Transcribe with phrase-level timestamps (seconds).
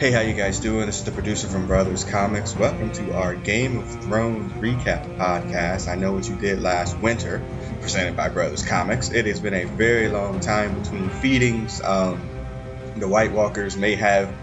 [0.00, 0.86] Hey, how you guys doing?
[0.86, 2.56] This is the producer from Brothers Comics.
[2.56, 5.88] Welcome to our Game of Thrones recap podcast.
[5.88, 7.44] I know what you did last winter,
[7.82, 9.10] presented by Brothers Comics.
[9.10, 11.82] It has been a very long time between feedings.
[11.82, 12.26] Um,
[12.96, 14.34] the White Walkers may have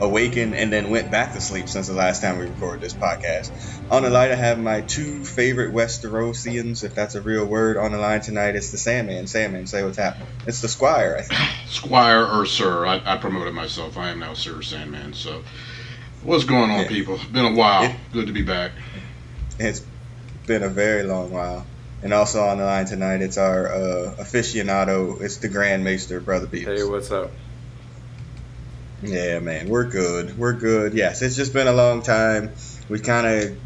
[0.00, 3.50] awakened and then went back to sleep since the last time we recorded this podcast.
[3.90, 7.92] On the line, I have my two favorite Westerosians, if that's a real word, on
[7.92, 8.56] the line tonight.
[8.56, 9.26] It's the Sandman.
[9.26, 10.28] Sandman, say what's happening.
[10.46, 11.40] It's the Squire, I think.
[11.68, 12.84] Squire or Sir.
[12.86, 13.96] I, I promoted myself.
[13.96, 15.14] I am now Sir Sandman.
[15.14, 15.42] So,
[16.22, 16.88] what's going on, Yeah.
[16.88, 17.18] people?
[17.32, 17.84] Been a while.
[17.84, 18.72] It- Good to be back.
[19.58, 19.82] It's
[20.46, 21.64] been a very long while.
[22.02, 25.20] And also on the line tonight, it's our uh, aficionado.
[25.22, 26.76] It's the Grand Maester, Brother Beavis.
[26.78, 27.30] Hey, what's up?
[29.06, 30.36] Yeah, man, we're good.
[30.36, 30.94] We're good.
[30.94, 32.54] Yes, it's just been a long time.
[32.88, 33.58] We kind of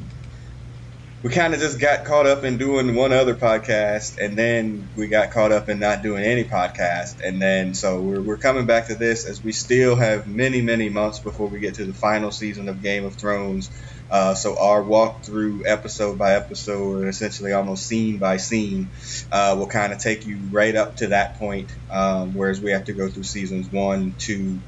[1.23, 5.09] we kind of just got caught up in doing one other podcast, and then we
[5.09, 8.89] got caught up in not doing any podcast, and then so we're we're coming back
[8.89, 12.31] to this as we still have many many months before we get to the final
[12.31, 13.71] season of Game of Thrones.
[14.11, 18.91] Uh, so our walkthrough episode by episode, essentially almost scene by scene,
[19.31, 21.71] uh, will kind of take you right up to that point.
[21.89, 24.61] Um, whereas we have to go through seasons one, two,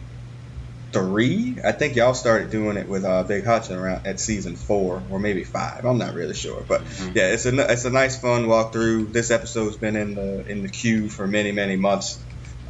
[0.93, 1.57] three.
[1.65, 5.19] I think y'all started doing it with uh, Big Hudson around at season four or
[5.19, 5.85] maybe five.
[5.85, 7.15] I'm not really sure, but Mhm.
[7.15, 9.13] yeah, it's a it's a nice fun walkthrough.
[9.13, 12.19] This episode's been in the in the queue for many many months,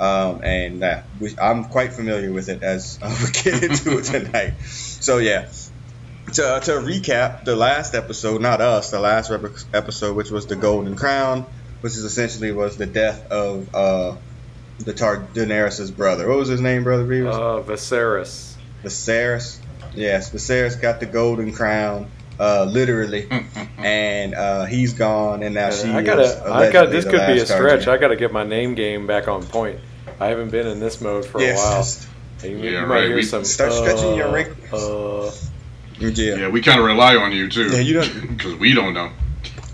[0.01, 4.05] um, and uh, we, I'm quite familiar with it as uh, we get into it
[4.05, 4.55] tonight.
[4.64, 5.48] So yeah.
[6.34, 9.31] To, to recap the last episode, not us, the last
[9.75, 11.45] episode, which was the Golden Crown,
[11.81, 14.17] which is essentially was the death of uh,
[14.85, 16.29] the Tar- Daenerys' brother.
[16.29, 17.33] What was his name, brother Beavis?
[17.33, 18.55] Uh, Viserys.
[18.85, 19.59] Viserys.
[19.95, 23.29] Yes, Viserys got the golden crown, uh, literally,
[23.79, 26.91] and uh, he's gone, and now she I is gotta, I got.
[26.91, 27.83] This could be a stretch.
[27.85, 27.89] Targaryen.
[27.89, 29.79] I gotta get my name game back on point.
[30.19, 31.59] I haven't been in this mode for Yes,
[32.42, 32.51] a while.
[32.53, 33.07] you, Yeah, you might right.
[33.09, 33.45] hear We some.
[33.45, 34.83] start stretching your uh, wrinkles.
[34.83, 35.51] Uh,
[35.98, 36.35] yeah.
[36.37, 37.69] Yeah, we kind of rely on you too.
[37.71, 39.11] Yeah, you don't- because we don't know.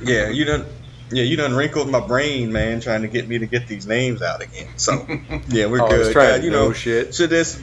[0.03, 0.67] yeah, you done,
[1.11, 4.23] yeah, you done wrinkled my brain, man, trying to get me to get these names
[4.23, 4.69] out again.
[4.77, 4.93] So,
[5.49, 6.45] yeah, we're oh, good.
[6.45, 7.15] you know shit.
[7.15, 7.61] So this,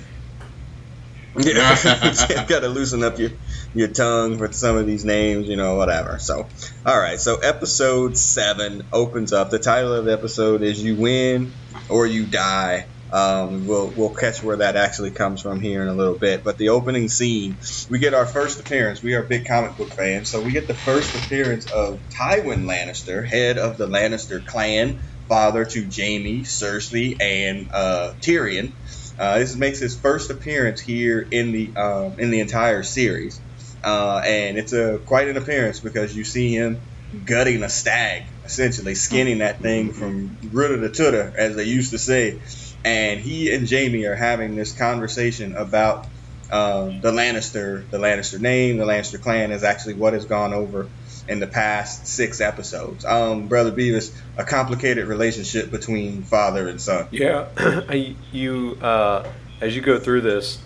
[1.37, 3.31] yeah, got to loosen up your
[3.73, 6.17] your tongue for some of these names, you know, whatever.
[6.17, 6.47] So,
[6.85, 7.19] all right.
[7.19, 9.49] So episode seven opens up.
[9.49, 11.51] The title of the episode is "You Win
[11.89, 15.93] or You Die." Um, we'll we'll catch where that actually comes from here in a
[15.93, 16.43] little bit.
[16.43, 17.55] But the opening scene,
[17.89, 19.01] we get our first appearance.
[19.01, 23.25] We are big comic book fans, so we get the first appearance of Tywin Lannister,
[23.25, 24.99] head of the Lannister clan,
[25.29, 28.73] father to Jaime, Cersei, and uh, Tyrion.
[29.17, 33.39] Uh, this makes his first appearance here in the um, in the entire series,
[33.85, 36.81] uh, and it's a quite an appearance because you see him
[37.23, 41.97] gutting a stag, essentially skinning that thing from rooter to tooter, as they used to
[41.97, 42.41] say.
[42.85, 46.05] And he and Jaime are having this conversation about
[46.51, 50.87] um, the Lannister, the Lannister name, the Lannister clan is actually what has gone over
[51.27, 53.03] in the past six episodes.
[53.03, 57.07] Um, Brother Beavis, a complicated relationship between father and son.
[57.09, 59.27] Yeah, I- you uh,
[59.59, 60.59] as you go through this,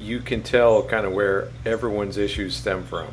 [0.00, 3.08] you can tell kind of where everyone's issues stem from.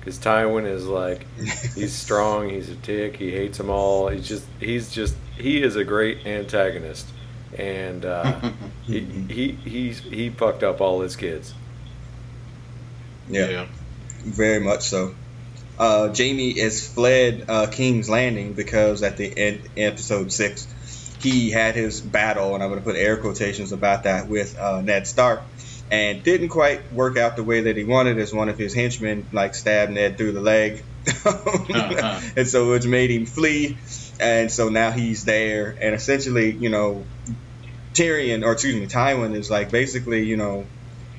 [0.00, 1.26] Because Tywin is like,
[1.74, 4.08] he's strong, he's a dick, he hates them all.
[4.08, 7.06] He's just, he's just, he is a great antagonist,
[7.56, 8.50] and uh,
[8.84, 11.54] he, he he's he fucked up all his kids.
[13.28, 13.66] Yeah.
[14.24, 15.14] very much so.
[15.78, 20.66] Uh, Jaime has fled uh, King's Landing because at the end episode six,
[21.20, 24.80] he had his battle, and I'm going to put air quotations about that with uh,
[24.80, 25.42] Ned Stark,
[25.90, 28.18] and didn't quite work out the way that he wanted.
[28.18, 30.82] As one of his henchmen like stabbed Ned through the leg,
[32.36, 33.76] and so which made him flee.
[34.18, 37.04] And so now he's there, and essentially, you know,
[37.92, 40.66] Tyrion, or excuse me, Tywin is like basically, you know,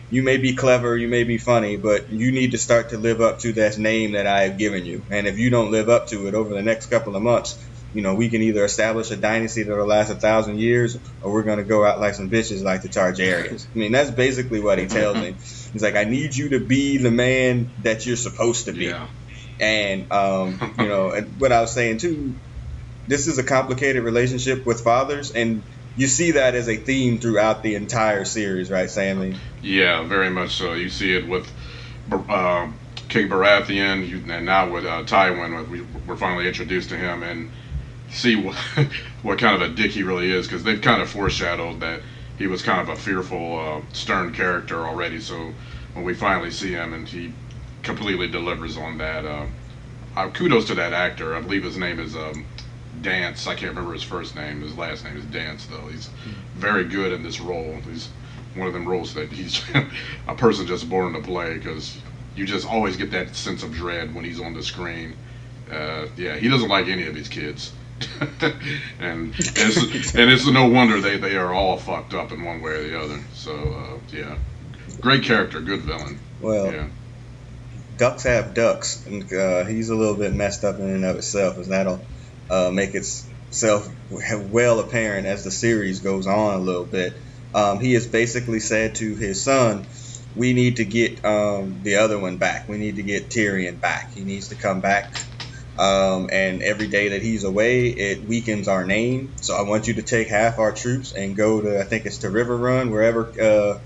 [0.10, 3.20] you may be clever, you may be funny, but you need to start to live
[3.20, 5.04] up to that name that I have given you.
[5.10, 7.58] And if you don't live up to it over the next couple of months,
[7.94, 11.44] you know, we can either establish a dynasty that'll last a thousand years, or we're
[11.44, 13.66] going to go out like some bitches like the Targaryens.
[13.74, 15.36] I mean, that's basically what he tells me.
[15.74, 18.86] He's like, I need you to be the man that you're supposed to be.
[18.86, 19.08] Yeah.
[19.60, 22.36] And, um, you know, and what I was saying too,
[23.08, 25.64] this is a complicated relationship with fathers, and
[25.96, 29.36] you see that as a theme throughout the entire series, right, Sammy?
[29.62, 30.74] Yeah, very much so.
[30.74, 31.50] You see it with
[32.12, 32.70] uh,
[33.10, 35.68] King Baratheon, and now with uh, Tywin.
[35.70, 37.50] We, we're finally introduced to him and
[38.12, 38.56] see what,
[39.24, 42.02] what kind of a dick he really is, because they've kind of foreshadowed that
[42.38, 45.20] he was kind of a fearful, uh, stern character already.
[45.20, 45.54] So
[45.94, 47.34] when we finally see him and he
[47.82, 49.46] completely delivers on that, uh,
[50.16, 51.36] uh, kudos to that actor.
[51.36, 52.46] I believe his name is um,
[53.02, 53.48] Dance.
[53.48, 54.62] I can't remember his first name.
[54.62, 55.88] His last name is Dance, though.
[55.88, 56.10] He's
[56.56, 57.78] very good in this role.
[57.90, 58.10] He's
[58.56, 59.64] one of them roles that he's
[60.28, 61.98] a person just born to play because
[62.36, 65.16] you just always get that sense of dread when he's on the screen.
[65.72, 67.74] Uh, yeah, he doesn't like any of his kids.
[69.00, 72.72] and it's, and it's no wonder they, they are all fucked up in one way
[72.72, 73.20] or the other.
[73.34, 74.38] So uh, yeah,
[75.02, 76.20] great character, good villain.
[76.40, 76.88] Well, Yeah,
[77.98, 81.58] ducks have ducks, and uh, he's a little bit messed up in and of itself,
[81.58, 82.00] as that'll
[82.50, 87.14] uh, make itself well apparent as the series goes on a little bit.
[87.54, 89.88] Um, he has basically said to his son,
[90.36, 92.68] "We need to get um, the other one back.
[92.68, 94.12] We need to get Tyrion back.
[94.14, 95.14] He needs to come back."
[95.78, 99.34] Um, and every day that he's away, it weakens our name.
[99.38, 102.20] So I want you to take half our troops and go to, I think it's
[102.20, 103.80] to Riverrun, wherever uh,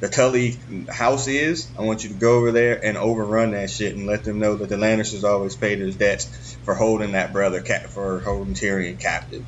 [0.00, 1.72] the Tully house is.
[1.78, 4.56] I want you to go over there and overrun that shit and let them know
[4.56, 9.00] that the Lannisters always paid his debts for holding that brother, cap- for holding Tyrion
[9.00, 9.42] captive.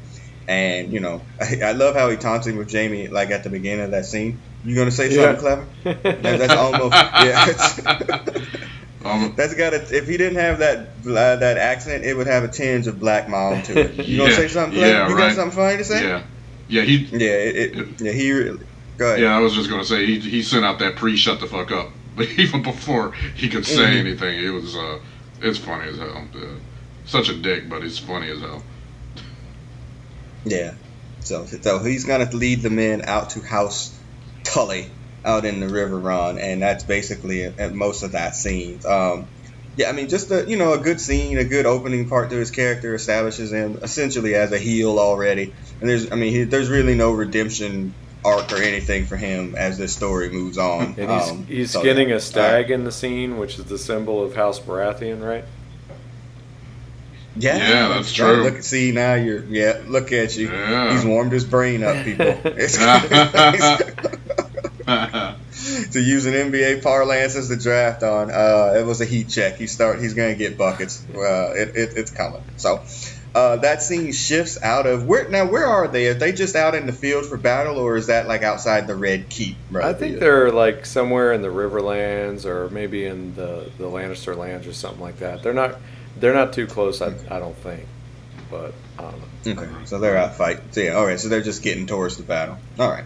[0.48, 3.50] And you know, I, I love how he taunts him with Jaime, like at the
[3.50, 4.40] beginning of that scene.
[4.64, 5.36] You gonna say Yeah.
[5.38, 6.02] something clever?
[6.22, 8.40] That- that's almost yeah.
[9.04, 9.82] um, That's got a.
[9.94, 13.28] If he didn't have that uh, that accent, it would have a tinge of black
[13.28, 14.06] mom to it.
[14.08, 14.78] You gonna Yeah, say something?
[14.78, 14.90] Clever?
[14.96, 15.28] yeah, you right.
[15.28, 16.02] got something funny to say?
[16.08, 16.22] yeah,
[16.68, 16.82] yeah.
[16.84, 17.18] He Yeah.
[17.18, 18.12] It, it, yeah.
[18.12, 18.32] He.
[18.32, 18.64] really-
[18.96, 19.20] Go ahead.
[19.20, 21.70] Yeah, I was just gonna say he he sent out that pre shut the fuck
[21.70, 24.00] up, but even before he could say Mhm.
[24.00, 24.98] anything, it was uh,
[25.42, 26.26] it's funny as hell.
[27.10, 28.62] Such a dick, but he's funny as hell.
[30.44, 30.74] Yeah.
[31.18, 33.92] So so he's gonna lead the men out to House
[34.44, 34.88] Tully
[35.24, 38.78] out in the Riverrun, and that's basically at, at most of that scene.
[38.86, 39.26] Um,
[39.76, 42.36] yeah, I mean, just a you know a good scene, a good opening part to
[42.36, 46.68] his character establishes him essentially as a heel already, and there's I mean he, there's
[46.68, 47.92] really no redemption
[48.24, 50.94] arc or anything for him as this story moves on.
[50.96, 52.16] And he's, Um, he's so, skinning yeah.
[52.16, 55.44] a stag in the scene, which is the symbol of House Baratheon, right?
[57.36, 58.42] Yeah, Yeah, that's true.
[58.42, 59.80] Look, see now you're yeah.
[59.86, 60.48] Look at you.
[60.50, 60.92] Yeah.
[60.92, 62.26] He's warmed his brain up, people.
[62.44, 62.76] It's-
[65.92, 69.56] to use an NBA parlance as the draft on, uh, it was a heat check.
[69.56, 70.00] He start.
[70.00, 71.04] He's gonna get buckets.
[71.14, 72.42] Uh, it, it, it's coming.
[72.56, 72.82] So.
[73.32, 75.48] Uh, that scene shifts out of where now.
[75.48, 76.08] Where are they?
[76.08, 78.96] Are they just out in the field for battle, or is that like outside the
[78.96, 79.56] Red Keep?
[79.70, 84.36] right I think they're like somewhere in the Riverlands or maybe in the, the Lannister
[84.36, 85.44] lands or something like that.
[85.44, 85.76] They're not
[86.20, 87.86] they're not too close, I, I don't think.
[88.50, 89.62] But I don't know.
[89.62, 90.64] Okay, so they're out fighting.
[90.72, 91.18] So yeah, all right.
[91.18, 92.58] So they're just getting towards the battle.
[92.78, 93.04] All right.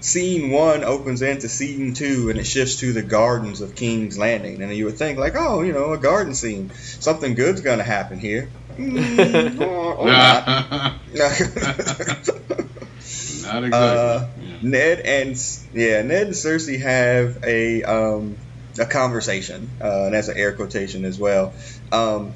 [0.00, 4.62] Scene one opens into scene two, and it shifts to the gardens of King's Landing.
[4.62, 8.18] And you would think, like, oh, you know, a garden scene, something good's gonna happen
[8.18, 8.48] here.
[8.76, 10.94] Mm, or, or not.
[13.44, 13.70] Not exactly.
[13.72, 14.56] Uh, yeah.
[14.62, 18.36] Ned and yeah, Ned and Cersei have a um,
[18.78, 21.52] a conversation, uh, and that's an air quotation as well.
[21.92, 22.32] Um,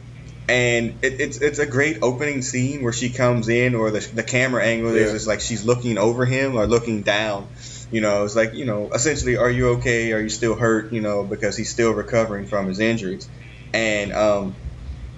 [0.48, 4.22] and it, it's it's a great opening scene where she comes in, or the, the
[4.22, 5.16] camera angle is Yeah.
[5.16, 7.48] is like she's looking over him or looking down.
[7.90, 10.12] You know, it's like you know, essentially, are you okay?
[10.12, 10.92] Are you still hurt?
[10.92, 13.28] You know, because he's still recovering from his injuries,
[13.72, 14.54] and um,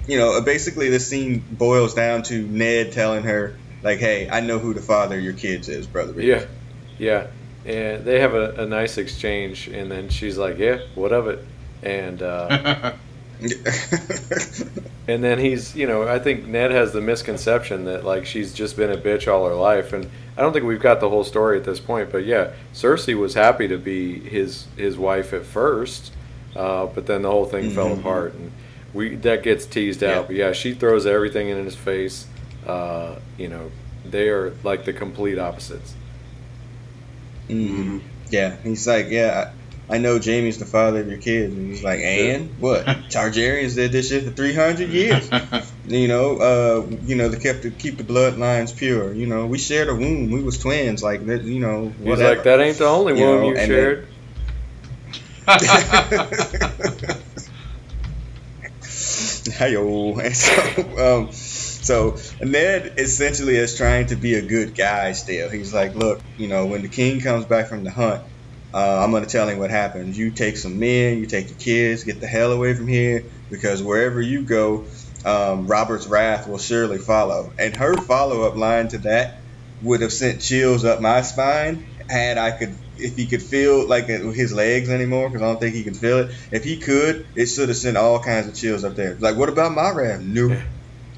[0.06, 4.58] you know, basically, this scene boils down to Ned telling her, like, "Hey, I know
[4.58, 6.44] who the father of your kids is, brother." Yeah.
[6.98, 7.26] Yeah.
[7.66, 11.44] And they have a, a nice exchange and then she's like, Yeah, what of it?
[11.82, 12.92] And uh
[15.08, 18.76] and then he's you know, I think Ned has the misconception that like she's just
[18.76, 21.58] been a bitch all her life and I don't think we've got the whole story
[21.58, 26.12] at this point, but yeah, Cersei was happy to be his his wife at first,
[26.56, 28.00] uh, but then the whole thing fell Mhm.
[28.00, 28.52] apart and
[28.94, 30.18] we that gets teased Yeah.
[30.18, 30.26] out.
[30.28, 32.26] But yeah, she throws everything in his face.
[32.66, 33.70] Uh, you know,
[34.04, 35.94] they are like the complete opposites.
[37.48, 37.98] hmm
[38.30, 39.50] Yeah, he's like, yeah,
[39.90, 42.84] I, know Jaime's the father of your kids, and he's like, and what?
[43.10, 45.28] Targaryens did this shit for three hundred years.
[45.86, 49.12] You know, uh, you know, they kept to keep the bloodlines pure.
[49.12, 50.30] You know, we shared a womb.
[50.30, 51.02] We was twins.
[51.02, 52.10] Like, you know, whatever.
[52.10, 54.06] He's like, that ain't the only You one know, you shared.
[59.60, 60.18] Hey yo.
[60.18, 65.48] And so, um, so Ned essentially is trying to be a good guy still.
[65.48, 68.22] He's like, look, you know, when the king comes back from the hunt,
[68.72, 70.16] uh, I'm going to tell him what happens.
[70.16, 73.82] You take some men, you take your kids, get the hell away from here, because
[73.82, 74.86] wherever you go,
[75.24, 77.52] um, Robert's wrath will surely follow.
[77.58, 79.44] And her follow-up line to that
[79.80, 84.06] would have sent chills up my spine had I could, if he could feel like
[84.06, 86.32] his legs anymore, because I don't think he can feel it.
[86.50, 89.16] If he could, it should have sent all kinds of chills up there.
[89.18, 90.20] Like, what about my wrath?
[90.20, 90.60] No.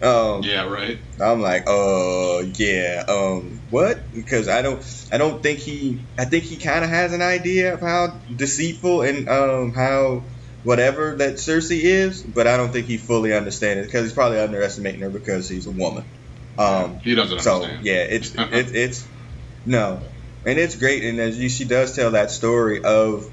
[0.03, 0.99] Um, yeah, right.
[1.21, 4.13] I'm like, uh, yeah, um, what?
[4.13, 7.75] Because I don't, I don't think he, I think he kind of has an idea
[7.75, 10.29] of how deceitful and um how
[10.63, 14.39] whatever that Cersei is, but I don't think he fully understands it because he's probably
[14.39, 16.05] underestimating her because she's a woman.
[16.59, 17.87] Um, He doesn't so understand.
[17.87, 19.09] yeah, it's it, it's
[19.65, 20.03] no,
[20.45, 21.03] and it's great.
[21.05, 23.25] And as you, she does tell that story of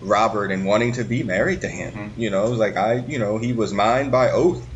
[0.00, 1.92] Robert and wanting to be married to him.
[1.94, 2.12] Mhm.
[2.16, 4.66] You know, it was like I, you know, he was mine by oath,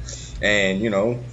[0.43, 1.25] and you know,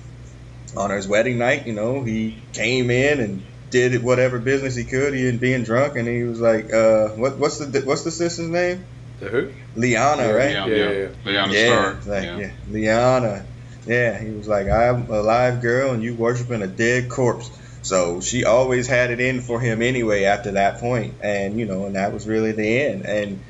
[0.75, 5.13] on his wedding night, you know, he came in and did whatever business he could.
[5.13, 8.47] He had being drunk, and he was like, uh, what, what's the what's the sister's
[8.47, 8.85] name?
[9.19, 9.51] The who?
[9.75, 10.51] Lyanna, Yeah, right?
[10.51, 11.07] Yeah, Yeah, yeah, yeah.
[11.25, 12.13] Lyanna yeah, Starr.
[12.13, 12.37] like, yeah.
[12.37, 13.45] yeah, Lyanna.
[13.85, 17.49] Yeah, he was like, I'm a live girl and you worshiping a dead corpse.
[17.81, 21.85] So she always had it in for him anyway after that point, and you know,
[21.85, 23.05] and that was really the end.
[23.05, 23.41] And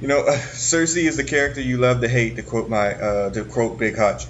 [0.00, 2.36] you know, uh, Cersei is the character you love to hate.
[2.36, 4.26] To quote my, uh, to quote Big Hutch.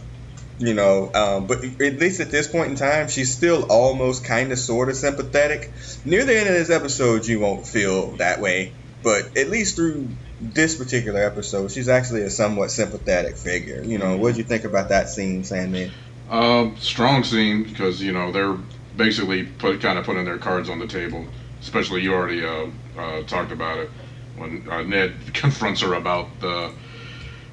[0.58, 4.52] You know, um, but at least at this point in time, she's still almost kind
[4.52, 5.70] of sort of sympathetic.
[6.04, 8.72] Near the end of this episode, you won't feel that way,
[9.02, 10.08] but at least through
[10.40, 13.82] this particular episode, she's actually a somewhat sympathetic figure.
[13.82, 15.92] You know, what would you think about that scene, Sandman?
[16.30, 18.56] Um, strong scene because you know they're
[18.96, 21.26] basically put kind of putting their cards on the table.
[21.60, 22.66] Especially you already uh,
[22.98, 23.90] uh, talked about it
[24.36, 26.72] when uh, Ned confronts her about the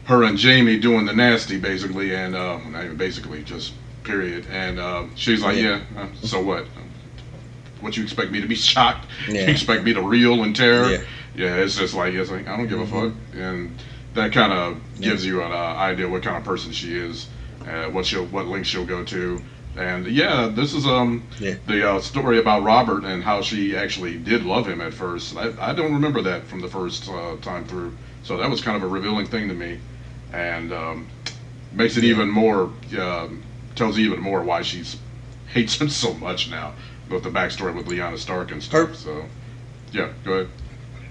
[0.05, 4.45] her and Jaime doing the nasty basically, and uh, not even basically, just period.
[4.51, 5.81] And uh, she's like, Yeah.
[5.95, 6.65] yeah, uh, so what?
[7.79, 9.07] What you expect me to be shocked?
[9.27, 9.45] Yeah.
[9.45, 10.89] You expect me to reel in terror?
[10.89, 11.01] Yeah.
[11.35, 13.75] Yeah, it's just like it's like I don't give a fuck, and
[14.13, 17.27] that kind of gives you an uh, idea what kind of person she is,
[17.67, 19.41] uh, what she'll what links she'll go to,
[19.75, 21.55] and yeah, this is um Yeah.
[21.65, 25.35] the uh, story about Robert and how she actually did love him at first.
[25.35, 28.77] I, I don't remember that from the first uh, time through, so that was kind
[28.77, 29.79] of a revealing thing to me,
[30.33, 31.07] and um,
[31.71, 33.43] makes it even more um
[33.75, 34.97] tells even more why she's
[35.47, 36.73] hates him so much now
[37.09, 38.89] with the backstory with Lyanna Stark and stuff.
[38.89, 39.25] Her- so
[39.91, 40.47] yeah, go ahead.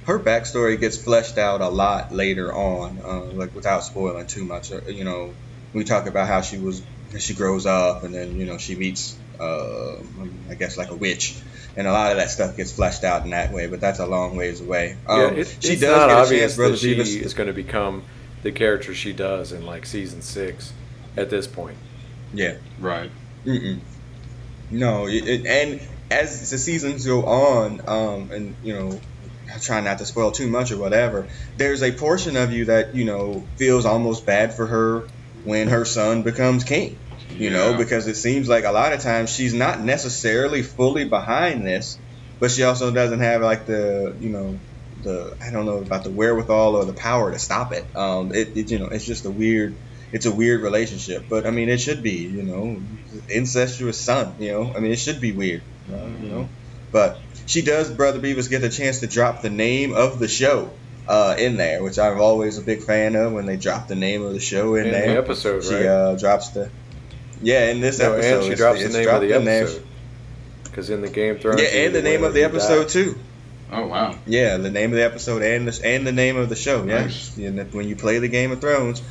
[0.06, 4.72] her backstory gets fleshed out a lot later on, uh, like without spoiling too much.
[4.72, 5.34] Uh, You know,
[5.72, 6.82] we talk about how she was,
[7.18, 9.94] she grows up, and then you know she meets, uh,
[10.50, 11.36] I guess like a witch,
[11.76, 13.68] and a lot of that stuff gets fleshed out in that way.
[13.68, 14.96] But that's a long ways away.
[15.06, 17.46] Um, yeah, it, she does not get a obvious chance, Brother that she is going
[17.46, 18.02] to become
[18.42, 20.72] the character she does in like season six
[21.16, 21.76] at this point.
[22.34, 22.56] Yeah.
[22.78, 23.10] Right.
[23.44, 23.80] Mm-mm.
[24.70, 25.80] No, it, it, and
[26.10, 29.00] as the seasons go on, um, and you know,
[29.60, 31.26] trying not to spoil too much or whatever,
[31.58, 35.00] there's a portion of you that you know feels almost bad for her
[35.44, 36.98] when her son becomes king.
[37.30, 37.76] You know, Yeah.
[37.78, 41.98] because it seems like a lot of times she's not necessarily fully behind this,
[42.40, 44.58] but she also doesn't have like the you know
[45.02, 47.84] the I don't know about the wherewithal or the power to stop it.
[47.96, 49.74] Um, it, it you know it's just a weird
[50.12, 52.80] it's a weird relationship, but I mean it should be you know
[53.28, 54.34] incestuous son.
[54.38, 55.62] You know, I mean it should be weird.
[55.90, 56.48] You know,
[56.90, 60.70] but she does, brother Beavis, get the chance to drop the name of the show.
[61.08, 64.22] Uh, in there, which I'm always a big fan of when they drop the name
[64.22, 65.06] of the show in, In there.
[65.08, 65.84] the episode, She right?
[65.86, 66.70] uh, drops the
[67.42, 68.34] yeah in this No, episode.
[68.36, 69.84] and she drops the name of the episode.
[70.62, 72.88] Because in the Game Thrones, Yeah, and the name of the episode die.
[72.88, 73.18] too.
[73.72, 74.14] Oh wow.
[74.26, 76.84] Yeah, the name of the episode and the, and the name of the show.
[76.84, 77.36] Nice.
[77.38, 79.02] And that when you play the Game of Thrones,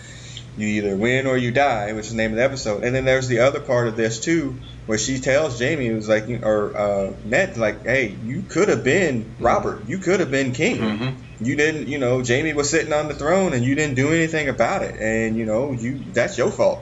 [0.56, 2.84] you either win or you die, which is the name of the episode.
[2.84, 6.08] And then there's the other part of this too, where she tells Jaime, it was
[6.08, 10.52] like, or uh, Ned, like, hey, you could have been Robert, you could have been
[10.52, 10.78] king.
[10.78, 11.46] Mm-hmm.
[11.46, 14.48] You didn't, you know, Jaime was sitting on the throne and you didn't do anything
[14.48, 16.82] about it, and you know, you that's your fault.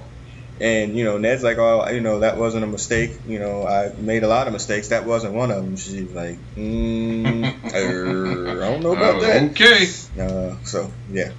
[0.61, 3.11] And you know, Ned's like, oh, you know, that wasn't a mistake.
[3.25, 4.89] You know, I made a lot of mistakes.
[4.89, 5.77] That wasn't one of them.
[5.77, 9.51] She's like, mm, er, I don't know about that.
[9.51, 9.87] Okay.
[10.19, 11.31] Uh, so yeah,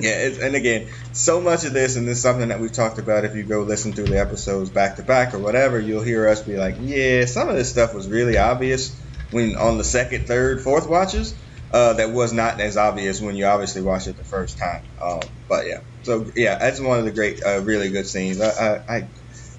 [0.00, 0.18] yeah.
[0.18, 3.24] It's, and again, so much of this, and this is something that we've talked about.
[3.24, 6.42] If you go listen through the episodes back to back or whatever, you'll hear us
[6.42, 10.60] be like, yeah, some of this stuff was really obvious when on the second, third,
[10.60, 11.34] fourth watches.
[11.72, 14.82] Uh, that was not as obvious when you obviously watched it the first time.
[15.00, 18.40] Um, but yeah, so yeah, that's one of the great, uh, really good scenes.
[18.40, 19.08] I, I, I,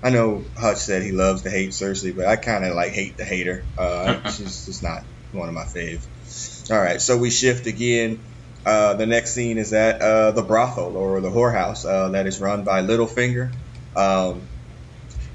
[0.03, 3.17] I know Hutch said he loves to hate Cersei, but I kind of like hate
[3.17, 3.65] the hater.
[3.77, 6.71] Uh, she's just not one of my faves.
[6.71, 8.23] All right, so we shift again.
[8.65, 12.39] Uh, the next scene is at uh, the brothel or the whorehouse uh, that is
[12.39, 13.51] run by Littlefinger.
[13.95, 14.47] Um,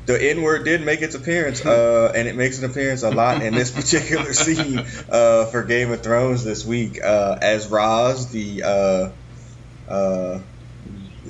[0.07, 3.43] the N word did make its appearance, uh, and it makes an appearance a lot
[3.43, 8.63] in this particular scene uh, for Game of Thrones this week uh, as Roz, the
[8.63, 9.11] uh,
[9.93, 10.39] uh,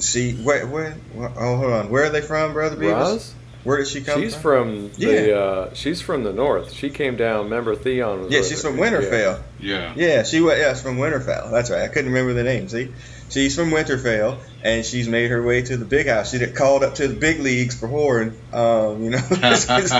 [0.01, 2.93] she where, where where oh hold on where are they from, brother Beavis?
[2.93, 3.35] Roz?
[3.65, 4.91] Where did she come She's from?
[4.93, 5.37] from the.
[5.37, 6.73] Uh, she's from the north.
[6.73, 7.45] She came down.
[7.47, 8.71] Remember Theon was Yeah, she's her.
[8.71, 9.43] from Winterfell.
[9.59, 9.93] Yeah.
[9.97, 10.57] Yeah, she was.
[10.57, 11.51] Yeah, it's from Winterfell.
[11.51, 11.83] That's right.
[11.83, 12.69] I couldn't remember the name.
[12.69, 12.93] See,
[13.29, 16.31] she's from Winterfell, and she's made her way to the big house.
[16.31, 18.35] She got called up to the big leagues for whoring.
[18.55, 19.19] Um, you know,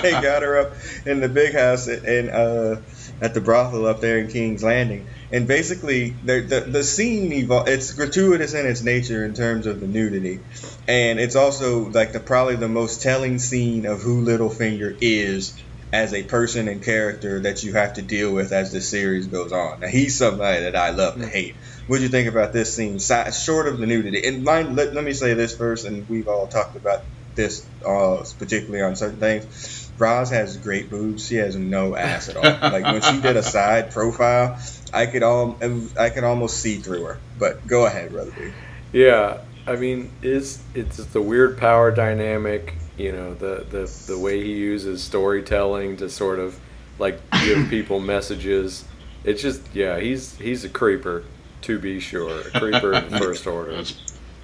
[0.01, 0.73] they got her up
[1.05, 2.77] in the big house and uh,
[3.21, 5.09] at the brothel up there in King's Landing.
[5.31, 9.81] And basically, the the, the scene evol- It's gratuitous in its nature in terms of
[9.81, 10.41] the nudity,
[10.87, 16.13] and it's also like the probably the most telling scene of who Littlefinger is as
[16.13, 19.81] a person and character that you have to deal with as the series goes on.
[19.81, 21.55] Now he's somebody that I love to hate.
[21.87, 22.99] What do you think about this scene?
[22.99, 26.49] Short of the nudity, and mind, let, let me say this first, and we've all
[26.49, 27.01] talked about
[27.37, 29.86] this, uh, particularly on certain things.
[29.99, 31.27] Roz has great boobs.
[31.27, 32.43] She has no ass at all.
[32.43, 34.59] like when she did a side profile,
[34.93, 35.57] I could all
[35.99, 37.19] I could almost see through her.
[37.39, 38.33] But go ahead, brother.
[38.33, 38.53] B.
[38.93, 42.75] Yeah, I mean, it's it's the weird power dynamic.
[42.97, 46.59] You know, the the the way he uses storytelling to sort of
[46.99, 48.85] like give people messages.
[49.25, 51.25] It's just yeah, he's he's a creeper
[51.63, 53.75] to be sure, a creeper in the first order.
[53.77, 53.95] That's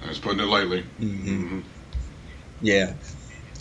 [0.05, 0.83] that's putting it lightly.
[0.99, 1.61] Mm-hmm.
[2.61, 2.93] Yeah.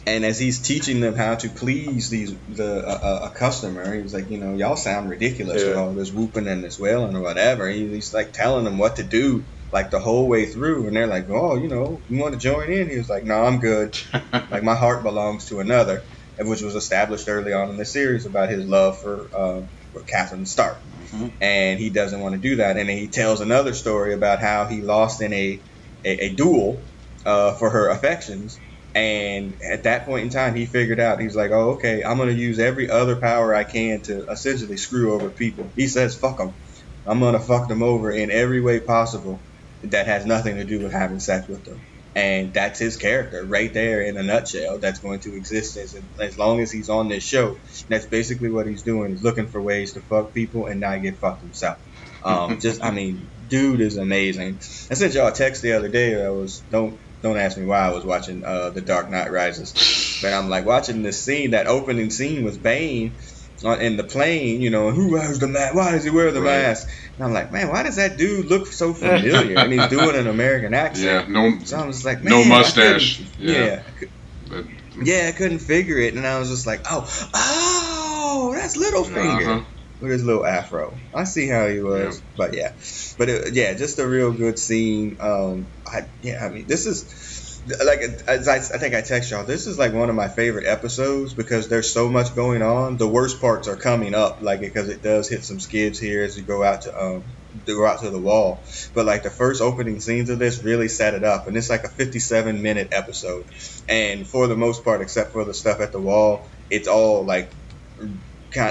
[0.05, 4.13] And as he's teaching them how to please these the uh, a customer, he was
[4.13, 7.69] like, you know, y'all sound ridiculous with all this whooping and this wailing or whatever.
[7.69, 11.07] He, he's like telling them what to do like the whole way through, and they're
[11.07, 12.91] like, oh, you know, you want to join in?
[12.91, 13.97] He was like, no, I'm good.
[14.51, 16.05] like my heart belongs to another,
[16.39, 20.47] which was established early on in the series about his love for uh, for Catherine
[20.47, 20.83] Stark,
[21.13, 21.33] Mhm.
[21.41, 22.77] and he doesn't want to do that.
[22.77, 25.63] And then he tells another story about how he lost in a
[26.05, 26.89] a, a duel
[27.25, 28.59] uh, for her affections.
[28.95, 32.33] And at that point in time, he figured out he's like, "Oh, okay, I'm gonna
[32.33, 36.55] use every other power I can to essentially screw over people." He says, "Fuck them.
[37.07, 39.43] I'm gonna fuck them over in every way possible
[39.83, 41.81] that has nothing to do with having sex with them."
[42.15, 44.79] And that's his character right there in a nutshell.
[44.79, 47.57] That's going to exist as as long as he's on this show.
[47.89, 49.13] That's basically what he's doing.
[49.13, 51.79] is looking for ways to fuck people and not get fucked himself.
[52.23, 54.61] Um, just, I mean, dude is amazing.
[54.91, 56.23] I sent y'all a text the other day.
[56.23, 60.19] I was don't don't ask me why I was watching uh, The Dark Knight Rises,
[60.23, 63.17] but I'm like watching this scene, that opening scene was Bane
[63.65, 64.61] on, in the plane.
[64.61, 65.75] You know, who wears the mask?
[65.75, 66.63] Why does he wear the Right.
[66.63, 66.89] mask?
[67.17, 69.59] And I'm like, man, why does that dude look so familiar?
[69.59, 71.29] and he's doing an American Yeah, accent.
[71.31, 73.23] no, So I was like, No mustache.
[73.39, 73.65] Yeah.
[73.65, 73.83] yeah,
[74.49, 74.65] but,
[75.05, 79.65] yeah, I couldn't figure it, and I was just like, oh, oh, that's Littlefinger uh-huh.
[80.03, 80.99] With his little afro.
[81.15, 82.73] I see how he was, but yeah,
[83.19, 85.17] but it, yeah, just a real good scene.
[85.21, 89.45] Um, I yeah, I mean, this is like as I, I think I text y'all.
[89.45, 92.97] This is like one of my favorite episodes because there's so much going on.
[92.97, 96.37] The worst parts are coming up, like because it does hit some skids here as
[96.37, 97.25] you go out to um
[97.67, 98.65] to go out to the wall.
[98.95, 101.85] But like the first opening scenes of this really set it up, and it's like
[101.85, 103.47] a 57 minute episode.
[103.89, 107.53] And for the most part, except for the stuff at the wall, it's all like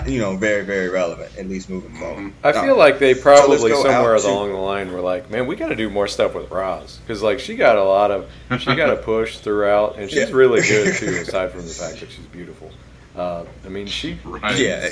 [0.08, 2.34] you know very very relevant at least moving forward.
[2.44, 5.48] I feel like they probably go somewhere out to- along the line were like, man,
[5.48, 8.30] we got to do more stuff with Roz because like she got a lot of
[8.60, 10.36] she got a push throughout, and she's Yeah.
[10.36, 11.08] really good too.
[11.08, 12.72] Aside from the fact that she's beautiful,
[13.15, 14.58] uh, I mean she Right.
[14.58, 14.89] Yeah,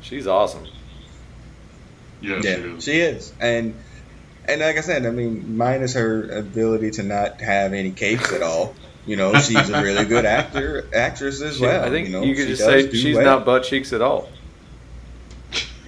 [0.00, 0.66] she's awesome.
[2.20, 2.84] Yes, yeah, it is.
[2.84, 3.74] she is, and
[4.48, 8.42] and like I said, I mean, minus her ability to not have any capes at
[8.42, 8.74] all.
[9.06, 11.84] You know, she's a really good actor, actress as well.
[11.84, 13.24] I think you, know, you could just say she's well.
[13.24, 14.28] not butt cheeks at all.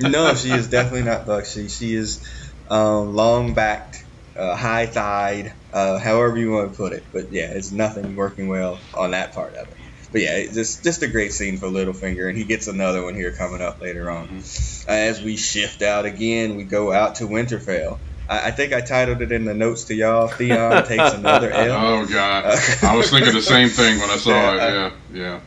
[0.00, 1.76] no, she is definitely not butt cheeks.
[1.76, 2.24] She is
[2.70, 4.04] um, long backed,
[4.36, 7.02] uh, high thighed, uh, however you want to put it.
[7.12, 9.74] But yeah, it's nothing working well on that part of it.
[10.12, 13.14] But yeah, it's just just a great scene for Littlefinger, and he gets another one
[13.14, 14.28] here coming up later on.
[14.28, 14.90] Mm-hmm.
[14.90, 17.98] As we shift out again, we go out to Winterfell.
[18.28, 20.28] I, I think I titled it in the notes to y'all.
[20.28, 22.02] Theon takes another L.
[22.02, 22.44] Oh God,
[22.82, 24.60] I was thinking the same thing when I saw Yeah, it.
[24.60, 25.40] I- Yeah, yeah.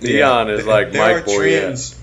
[0.00, 1.60] Theon is like there Mike are Boyette.
[1.60, 2.00] trends-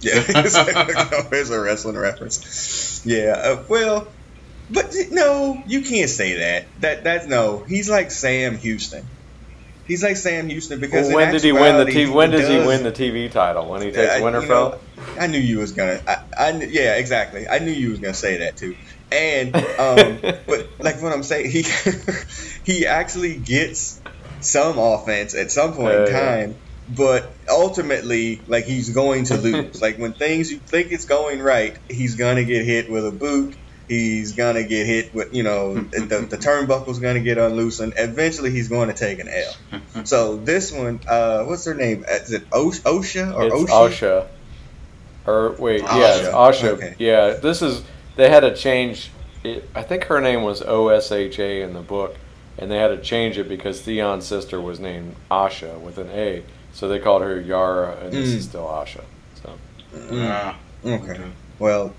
[0.00, 3.02] Yeah, it's- there's a wrestling reference.
[3.06, 4.06] Yeah, uh, well,
[4.70, 6.66] but no, you can't say that.
[6.80, 7.64] That that's no.
[7.66, 9.04] He's like Sam Houston.
[9.86, 12.12] He's like Sam Houston because Well, in when did he win the TV?
[12.12, 13.68] When does he win the TV title?
[13.68, 14.48] When he takes I- you Winterfell?
[14.48, 14.80] know,
[15.20, 16.00] I knew you was gonna.
[16.06, 17.46] I, I yeah, exactly.
[17.48, 18.74] I knew you was gonna say that too.
[19.12, 21.64] And um, but like what I'm saying, he
[22.64, 24.00] he actually gets
[24.40, 26.36] some offense at some point in Yeah, yeah.
[26.46, 26.56] time,
[26.88, 29.80] but ultimately, like he's going to lose.
[29.82, 33.56] like when things you think it's going right, he's gonna get hit with a boot.
[33.88, 37.94] He's gonna get hit with, you know, the, the turnbuckle's gonna get unloosened.
[37.96, 39.80] Eventually, he's going to take an L.
[40.04, 42.04] So this one, uh, what's her name?
[42.08, 43.90] Is it Osh- Osha or it's Oshi?
[43.90, 44.26] Asha.
[45.26, 46.32] Or wait, yeah, it's Asha.
[46.32, 46.68] Asha.
[46.74, 46.94] Okay.
[46.98, 47.82] Yeah, this is
[48.16, 49.10] they had to change.
[49.42, 52.16] It, I think her name was O S H A in the book,
[52.58, 56.42] and they had to change it because Theon's sister was named Asha with an A,
[56.72, 58.36] so they called her Yara, and this Mm.
[58.36, 59.02] is still Asha.
[59.42, 59.52] So
[59.94, 60.28] Mm.
[60.30, 61.20] Ah, Okay.
[61.58, 61.94] Well,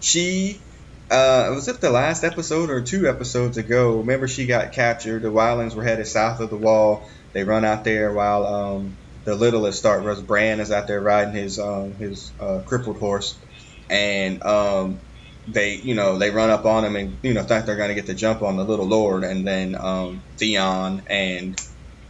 [0.00, 0.60] she
[1.10, 3.98] uh, was it the last episode or two episodes ago?
[3.98, 5.22] Remember, she got captured.
[5.22, 7.08] The Wildlings were headed south of the wall.
[7.32, 10.04] They run out there while um, the littlest start.
[10.04, 13.38] Was Bran is out there riding his um, his uh, crippled horse,
[13.90, 15.00] and um,
[15.46, 17.94] they you know they run up on him and you know think they're going to
[17.94, 21.58] get the jump on the little lord, and then um, Theon and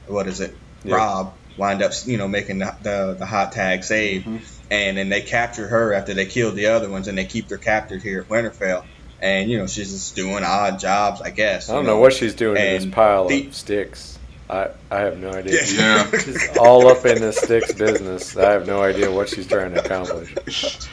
[0.06, 0.96] what is it, Yeah.
[0.96, 4.57] Robb wind up you know making the the, the hot tag save, Mhm.
[4.70, 7.58] And then they capture her after they killed the other ones, and they keep her
[7.58, 8.84] captured here at Winterfell.
[9.20, 11.68] And you know she's just doing odd jobs, I guess.
[11.68, 14.18] I don't you know what she's doing in this pile the- of sticks.
[14.50, 15.60] I, I have no idea.
[15.66, 16.10] Yeah.
[16.18, 18.34] She's all up in the sticks business.
[18.34, 20.88] I have no idea what she's trying to accomplish.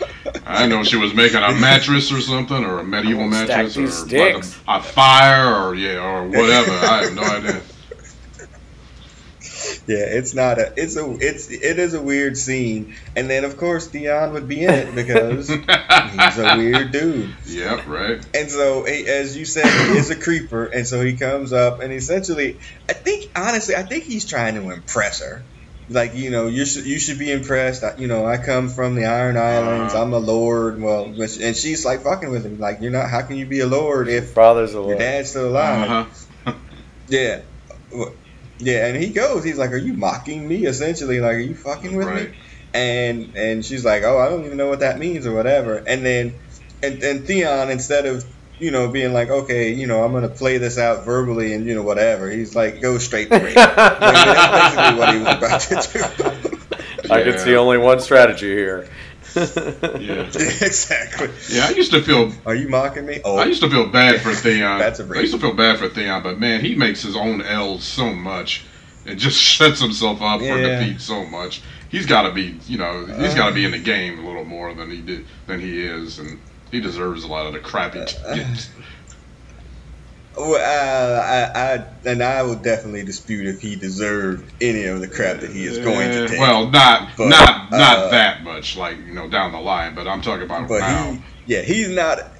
[0.46, 4.44] I know she was making a mattress or something, or a medieval mattress, or like
[4.44, 6.72] a, a fire, or yeah, or whatever.
[6.72, 7.62] I have no idea.
[9.88, 10.74] Yeah, it's not a.
[10.78, 11.12] It's a.
[11.20, 14.96] It's it is a weird scene, and then of course Theon would be in it
[14.96, 17.36] because he's a weird dude.
[17.46, 18.26] Yep, right.
[18.36, 21.94] And so, as you said, he is a creeper, and so he comes up and
[21.94, 22.58] essentially,
[22.90, 25.44] I think honestly, I think he's trying to impress her.
[25.88, 27.84] Like you know, you should you should be impressed.
[27.84, 29.94] I- You know, I come from the Iron Islands.
[29.94, 30.02] Uh-huh.
[30.04, 30.82] I'm a lord.
[30.82, 32.60] Well, and she's like fucking with him.
[32.60, 33.08] Like you're not.
[33.08, 34.98] How can you be a lord if Father's your alive.
[34.98, 36.08] dad's still alive?
[36.48, 36.54] Uh-huh.
[37.08, 37.42] Yeah.
[38.60, 39.44] Well, Yeah, and he goes.
[39.44, 42.30] He's like, "Are you mocking me?" Essentially, like, "Are you fucking with Right.
[42.32, 42.38] me?"
[42.74, 46.06] And and she's like, "Oh, I don't even know what that means or whatever." And
[46.06, 46.34] then
[46.84, 48.26] and and Theon, instead of
[48.60, 51.76] you know being like, "Okay, you know, I'm gonna play this out verbally and you
[51.76, 55.28] know whatever," he's like, "Go straight to rape." I mean, that's basically what he was
[55.38, 56.50] about to
[57.08, 57.14] do.
[57.14, 58.88] I can see only one strategy here.
[59.36, 60.28] Yeah.
[60.36, 61.30] exactly.
[61.50, 63.22] Yeah, I used to feel Are you mocking me?
[63.24, 64.80] Oh, I used to feel bad for Theon.
[64.80, 67.42] That's a I used to feel bad for Theon, but man, he makes his own
[67.42, 68.66] L's so much
[69.06, 70.80] and just sets himself up for Yeah.
[70.80, 71.62] defeat so much.
[71.90, 74.44] He's got to be, you know, he's got to be in the game a little
[74.46, 76.40] more than he did than he is, and
[76.72, 78.00] he deserves a lot of the crappy.
[78.00, 78.70] Uh, gets.
[80.38, 85.08] Well, uh, I, I and I will definitely dispute if he deserved any of the
[85.08, 86.40] crap that he is going to take.
[86.40, 89.96] Well, not But, not not uh, that much, like you know, down the line.
[89.96, 91.12] But I'm talking about but now.
[91.14, 91.22] he,
[91.54, 92.32] yeah, he's not.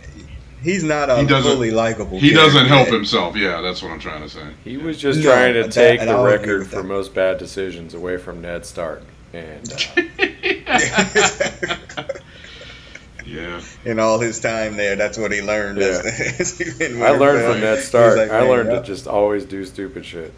[0.62, 2.20] He's not a He doesn't- fully likable.
[2.20, 2.76] He doesn't character.
[2.76, 3.36] help himself.
[3.36, 4.48] Yeah, that's what I'm trying to say.
[4.64, 6.84] He was just No, trying to that- take and the record for that.
[6.86, 9.04] most bad decisions away from Ned Stark.
[9.32, 9.78] And uh,
[13.26, 15.80] Yeah, In all his time there, that's what he learned.
[15.80, 16.02] Yeah.
[16.06, 16.06] as-
[16.40, 17.52] as he went I learned Winterfell.
[17.54, 18.18] from that start.
[18.18, 20.32] Like, I learned yeah." to just always do stupid shit.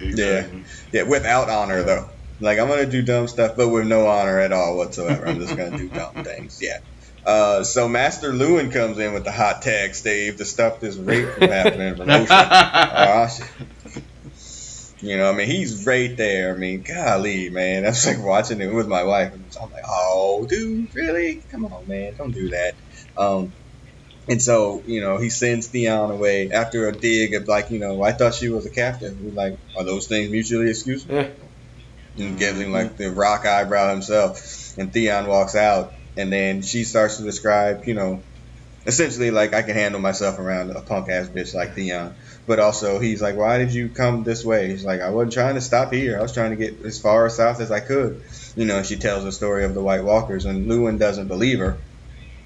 [0.00, 0.64] exactly.
[0.92, 2.08] Yeah, without honor though.
[2.40, 5.26] Like I'm gonna do dumb stuff, but with no honor at all whatsoever.
[5.26, 6.60] I'm just gonna do dumb things.
[6.62, 6.78] Yeah.
[7.24, 11.28] Uh, so Maester Luwin comes in with the hot tag stave to stop this rape
[11.28, 13.46] from happening from Ocean.
[15.02, 16.54] You know, I mean, he's right there.
[16.54, 17.84] I mean, golly, man.
[17.84, 21.42] I was like watching it with my wife, and I'm like, oh, dude, really?
[21.50, 22.74] Come on, man, don't do that.
[23.16, 23.52] Um,
[24.28, 28.02] and so, you know, he sends Theon away after a dig of like, you know,
[28.02, 29.20] I thought she was a captive.
[29.20, 31.10] We're like, are those things mutually exclusive?
[31.10, 32.24] Yeah.
[32.24, 34.78] And gives him like the rock eyebrow himself.
[34.78, 38.22] And Theon walks out, and then she starts to describe, you know,
[38.86, 42.14] essentially like I can handle myself around a punk ass bitch like Theon.
[42.46, 44.68] But also, he's like, why did you come this way?
[44.68, 46.18] He's like, I wasn't trying to stop here.
[46.18, 48.22] I was trying to get as far south as I could.
[48.56, 51.78] You know, she tells the story of the White Walkers, and Luwin doesn't believe her.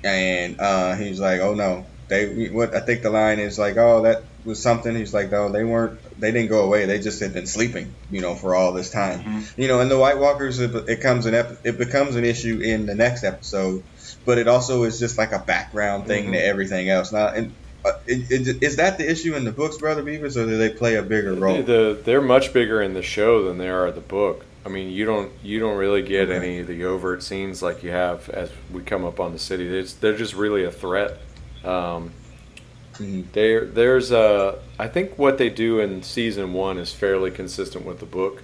[0.05, 2.49] And uh, he's like, oh no, they.
[2.49, 4.95] What I think the line is like, oh that was something.
[4.95, 5.99] He's like, no, they weren't.
[6.21, 6.85] They didn't go away.
[6.85, 7.97] They just had been sleeping.
[8.11, 9.25] You know, for all this time.
[9.25, 9.59] Mhm.
[9.59, 12.61] You know, and the White Walkers, it, it comes an ep- it becomes an issue
[12.63, 13.83] in the next episode,
[14.25, 17.13] but it also is just like a background thing to everything else.
[17.13, 20.68] Now, and uh, is that the issue in the books, Brother Beavis, or do they
[20.70, 21.62] play a bigger role?
[21.62, 24.44] The, they're much bigger in the show than they are in the book.
[24.64, 26.37] I mean, you don't you don't really get Okay.
[26.37, 29.66] any of the overt scenes like you have as we come up on the city.
[29.68, 31.18] It's, they're just really a threat.
[31.64, 32.12] Um,
[32.99, 33.25] Mhm.
[33.33, 34.59] there, there's a.
[34.79, 38.42] I think what they do in season one is fairly consistent with the book,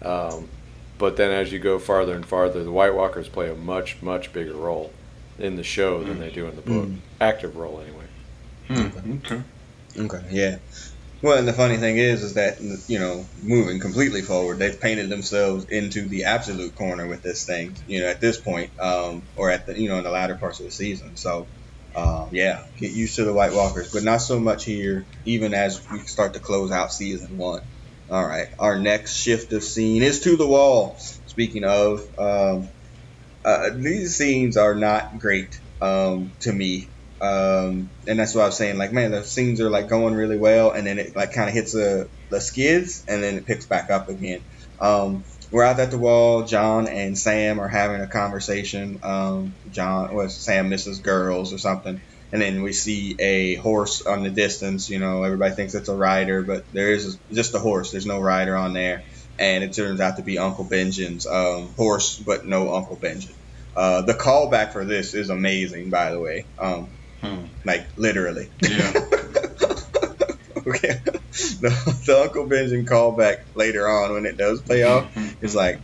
[0.00, 0.48] um,
[0.96, 4.32] but then as you go farther and farther, the White Walkers play a much much
[4.32, 4.92] bigger role
[5.40, 6.86] in the show than they do in the book.
[6.86, 6.96] Mm.
[7.20, 7.99] Active role anyway.
[8.70, 9.42] Hmm, okay.
[9.98, 10.58] Okay, yeah.
[11.22, 15.10] Well, and the funny thing is, is that you know, moving completely forward, they've painted
[15.10, 17.76] themselves into the absolute corner with this thing.
[17.86, 20.60] You know, at this point, um, or at the you know in the latter parts
[20.60, 21.16] of the season.
[21.16, 21.50] So,
[21.96, 25.08] um, yeah, get used to the White Walkers, but not so much here.
[25.24, 27.62] Even as we start to close out season one.
[28.08, 30.96] All right, our next shift of scene is to the wall.
[31.26, 32.70] Speaking of, um,
[33.44, 38.56] uh, these scenes are not great um, to me um, and that's what I was
[38.56, 38.78] saying.
[38.78, 41.54] Like, man, the scenes are like going really well, and then it like kind of
[41.54, 44.42] hits the the skids, and then it picks back up again.
[44.80, 46.44] Um, we're out at the wall.
[46.44, 49.00] Jon and Sam are having a conversation.
[49.02, 52.00] Um, Jon was Sam misses girls or something,
[52.32, 54.88] and then we see a horse on the distance.
[54.88, 57.90] You know, everybody thinks it's a rider, but there is just a horse.
[57.90, 59.04] There's no rider on there,
[59.38, 63.36] and it turns out to be Uncle Benjamin's um, horse, but no Uncle Benjamin.
[63.76, 66.46] Uh, the callback for this is amazing, by the way.
[66.58, 67.44] Um, Hmm.
[67.64, 68.48] like literally.
[68.62, 68.68] Yeah.
[70.66, 71.00] okay.
[71.60, 75.10] the, the Uncle Benjamin callback later on when it does pay off
[75.42, 75.80] is like,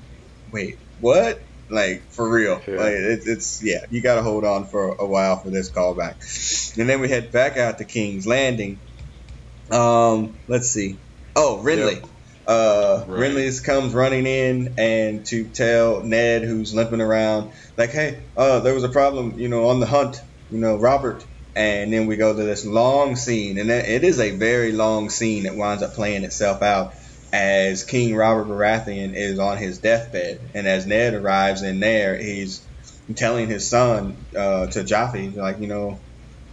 [0.50, 1.40] wait, what?
[1.68, 2.60] Like for real?
[2.66, 2.76] Yeah.
[2.76, 6.78] Like it, it's yeah, you got to hold on for a while for this callback,
[6.78, 8.78] and then we head back out to King's Landing.
[9.70, 10.96] Um, let's see.
[11.34, 12.02] Oh, Renly.
[12.46, 13.30] Uh, Right.
[13.30, 18.72] Renly's comes running in and to tell Ned, who's limping around, like, hey, uh, there
[18.72, 21.24] was a problem, you know, on the hunt, you know, Robert.
[21.54, 25.44] And then we go to this long scene, and it is a very long scene
[25.44, 26.92] that winds up playing itself out
[27.32, 32.68] as King Robert Baratheon is on his deathbed, and as Ned arrives in there, he's
[33.16, 36.02] telling his son uh, to Joffrey, like, you know,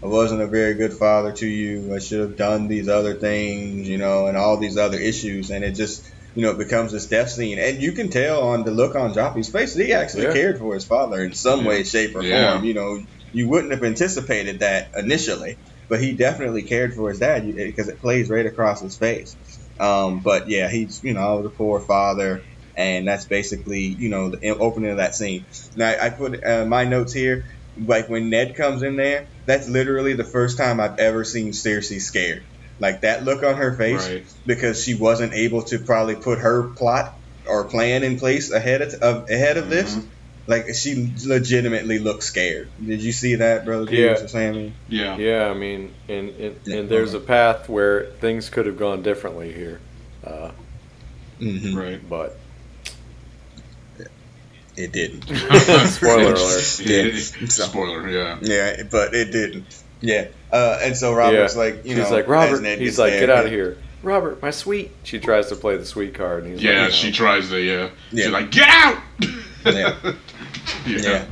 [0.04, 1.94] I wasn't a very good father to you.
[1.96, 5.50] I should have done these other things, you know, and all these other issues.
[5.50, 7.58] And it just, you know, it becomes this death scene.
[7.58, 10.34] And you can tell on the look on Joffrey's face that he actually Yeah.
[10.34, 11.68] cared for his father in some Yeah.
[11.70, 12.52] way, shape, or Yeah.
[12.52, 12.66] form.
[12.66, 13.00] You know,
[13.34, 15.58] you wouldn't have anticipated that initially,
[15.90, 19.36] but he definitely cared for his dad because it plays right across his face.
[19.80, 22.46] Um, but yeah, he's, you know, I was a poor father.
[22.76, 25.46] And that's basically, you know, the opening of that scene.
[25.76, 30.14] Now, I put uh, my notes here like when Ned comes in there, that's literally
[30.14, 32.46] the first time I've ever seen Cersei scared.
[32.80, 34.26] Like that look on her face Right.
[34.46, 37.14] because she wasn't able to probably put her plot
[37.46, 39.96] or plan in place ahead of, of ahead of this.
[40.46, 42.68] Like she legitimately looked scared.
[42.86, 43.86] Did you see that, brother?
[43.94, 44.10] Yeah.
[44.10, 44.74] Jesus or Sammy?
[44.90, 45.16] Yeah.
[45.18, 49.04] Yeah, I mean, and and, Yeah, and there's a path where things could have gone
[49.04, 49.80] differently here,
[50.26, 50.52] uh,
[51.40, 51.78] Mm-hmm.
[51.78, 52.10] Right.
[52.10, 52.38] but
[54.76, 55.24] It didn't.
[55.88, 56.80] Spoiler alert.
[56.86, 57.12] Yeah.
[57.48, 58.10] So- Spoiler.
[58.10, 58.38] Yeah.
[58.42, 59.84] Yeah, but it didn't.
[60.02, 60.28] Yeah.
[60.52, 61.60] Uh, and so Robert's Yeah.
[61.62, 62.62] like, you she's know, like Robert.
[62.62, 63.46] Ned He's like, there, get out yeah.
[63.46, 64.92] of here, Robert, my sweet.
[65.04, 66.84] She tries to play the sweet card, and he's Yeah.
[66.84, 67.14] like, She no.
[67.14, 67.60] tries to.
[67.60, 67.90] Yeah.
[68.12, 68.24] Yeah.
[68.26, 68.98] She's like, get out.
[69.66, 69.96] Yeah.
[70.04, 70.98] yeah.
[70.98, 71.26] Yeah.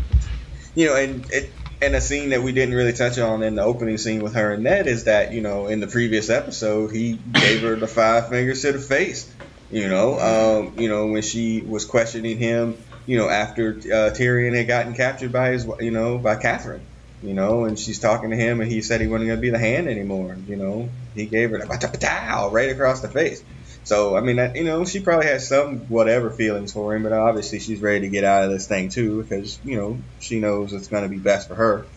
[0.73, 1.49] You know, and it
[1.81, 4.53] and a scene that we didn't really touch on in the opening scene with her
[4.53, 8.29] and Ned is that, you know, in the previous episode he gave her the five
[8.29, 9.29] fingers to the face.
[9.69, 14.55] You know, um, you know, when she was questioning him, you know, after uh, Tyrion
[14.55, 16.81] had gotten captured by his you know, by Catherine.
[17.23, 19.59] You know, and she's talking to him and he said he wasn't gonna be the
[19.59, 20.89] hand anymore, you know.
[21.15, 23.43] He gave her the right across the face.
[23.83, 27.59] So I mean, you know, she probably has some whatever feelings for him, but obviously
[27.59, 30.87] she's ready to get out of this thing too because you know she knows it's
[30.87, 31.87] going to be best for her.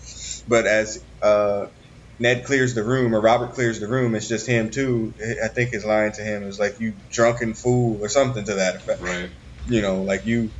[0.48, 1.66] But as uh,
[2.18, 5.14] Ned clears the room or Robert clears the room, it's just him too.
[5.42, 8.76] I think his line to him is like, "You drunken fool" or something to that
[8.76, 9.02] effect.
[9.02, 9.30] Right.
[9.68, 10.50] You know, like you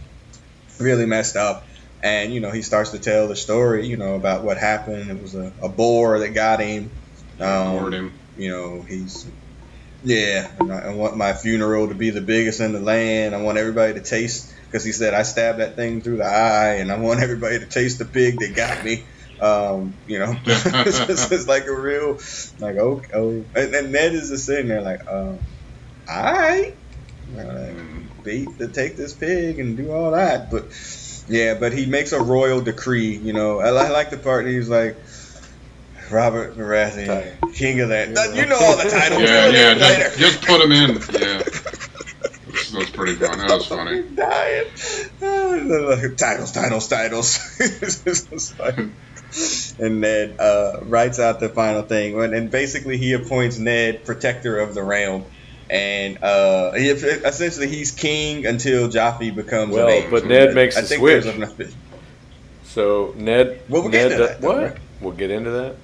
[0.78, 1.66] really messed up.
[2.02, 5.10] And you know, he starts to tell the story, you know, about what happened.
[5.10, 6.90] It was a, a boar that got him.
[7.40, 8.12] Um, Bored him.
[8.36, 9.30] You know, he's
[10.02, 10.50] yeah.
[10.60, 13.34] I, I want my funeral to be the biggest in the land.
[13.34, 16.76] I want everybody to taste because he said I stabbed that thing through the eye,
[16.76, 19.06] and I want everybody to taste the pig that got me.
[19.40, 22.18] Um, you know, it's, just- it's like a real
[22.58, 25.40] like oh oh, and, and Ned is just sitting there like um,
[26.08, 26.72] right,
[27.26, 28.22] like, Mm.
[28.22, 30.64] beat to take this pig and do all that, but.
[31.26, 33.16] Yeah, but he makes a royal decree.
[33.16, 34.98] You know, I, I like the part he's like,
[36.14, 38.08] Robert Baratheon, King of that.
[38.34, 39.22] You know all the titles.
[39.22, 39.48] Yeah.
[39.50, 39.74] Yeah.
[39.74, 40.90] Just, just put him in.
[41.20, 41.42] Yeah.
[42.54, 43.36] That's, that's pretty fun.
[43.38, 44.02] That was funny.
[44.14, 44.66] Dying.
[45.20, 47.40] Ah, titles, titles, titles.
[47.58, 48.78] It's just like-
[49.80, 54.56] and Ned uh, writes out the final thing, and, and basically he appoints Ned protector
[54.60, 55.24] of the realm,
[55.68, 60.82] and uh, he, essentially he's king until Joffrey becomes Well, of but Ned makes I
[60.82, 61.72] the think switch.
[62.66, 64.62] So Ned, Well, we'll Ned, get into do- that, though, what?
[64.62, 64.76] right?
[65.00, 65.76] We'll get into that.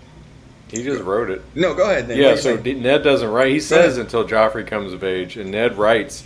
[0.70, 1.42] He just wrote it.
[1.54, 2.06] No, go ahead.
[2.08, 2.18] Then.
[2.18, 2.62] Yeah, so think?
[2.64, 3.50] D- Ned doesn't write.
[3.52, 4.06] He says ahead.
[4.06, 6.24] until Joffrey comes of age, and Ned writes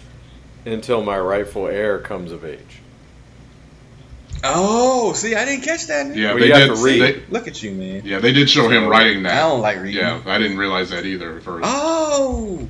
[0.66, 2.80] until my rightful heir comes of age.
[4.46, 6.14] Oh, see, I didn't catch that.
[6.14, 6.30] Yeah.
[6.32, 6.76] Well, They you have did.
[6.76, 7.00] to read.
[7.00, 8.02] They, Look at you, man.
[8.04, 8.18] yeah.
[8.18, 9.32] They did show him writing that.
[9.32, 10.02] I don't like reading.
[10.02, 10.20] Yeah.
[10.26, 11.64] I didn't realize that either at first.
[11.66, 12.68] Oh.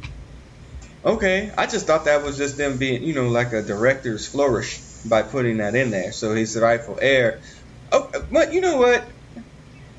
[1.04, 1.50] Okay.
[1.58, 5.22] I just thought that was just them being, you know, like a director's flourish by
[5.22, 6.12] putting that in there.
[6.12, 7.40] So he's the rightful heir.
[7.90, 9.04] Oh, but you know what?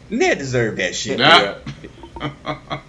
[0.09, 1.19] Ned deserved that shit.
[1.19, 1.55] Yeah.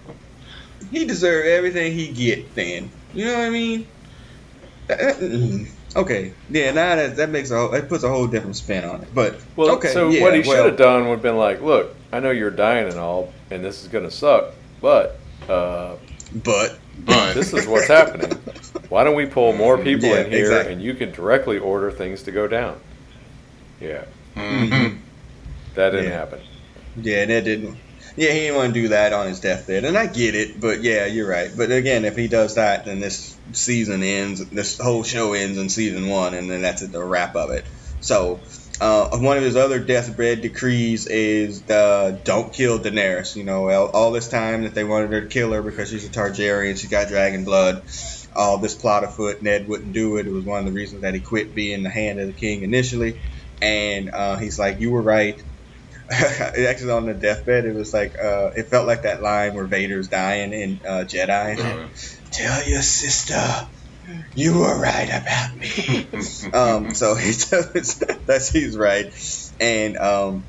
[0.91, 2.55] He deserved everything he get.
[2.55, 3.87] Then you know what I mean?
[4.87, 5.67] That- that- mm.
[5.95, 6.31] Okay.
[6.49, 6.71] Yeah.
[6.71, 9.09] Now that that makes a whole, that puts a whole different spin on it.
[9.13, 9.89] But Well, okay.
[9.89, 12.31] so yeah, what he well, should have done would have been like, look, I know
[12.31, 15.95] you're dying and all, and this is gonna suck, but uh,
[16.43, 18.31] But But this is what's happening.
[18.89, 20.73] Why don't we pull more people Yeah, in here, exactly.
[20.73, 22.79] and you can directly order things to go down?
[23.81, 24.05] Yeah,
[24.37, 24.99] Mhm.
[25.75, 26.17] that didn't Yeah.
[26.17, 26.39] happen.
[26.97, 27.77] Yeah, that didn't.
[28.15, 30.59] Yeah, he didn't want to do that on his deathbed, and I get it.
[30.59, 31.51] But yeah, you're right.
[31.55, 34.49] But again, if he does that, then this season ends.
[34.49, 37.67] This whole show ends in season one, and then that's the wrap of it.
[37.99, 38.41] So,
[38.81, 43.35] uh, one of his other deathbed decrees is don't kill Daenerys.
[43.35, 46.05] You know, all, all, this time that they wanted her to kill her because she's
[46.05, 47.83] a Targaryen, she got dragon blood.
[48.35, 50.27] All this plot afoot, Ned wouldn't do it.
[50.27, 52.63] It was one of the reasons that he quit being the hand of the king
[52.63, 53.21] initially.
[53.61, 55.41] And uh, he's like, "You were right."
[56.11, 60.07] actually, on the deathbed, it was like uh, it felt like that line where Vader's
[60.07, 61.57] dying in uh, Jedi.
[61.59, 61.89] Oh.
[62.31, 63.67] Tell your sister
[64.35, 66.07] you were right about me.
[66.53, 69.13] um, so he tells that he's right,
[69.59, 70.45] and um,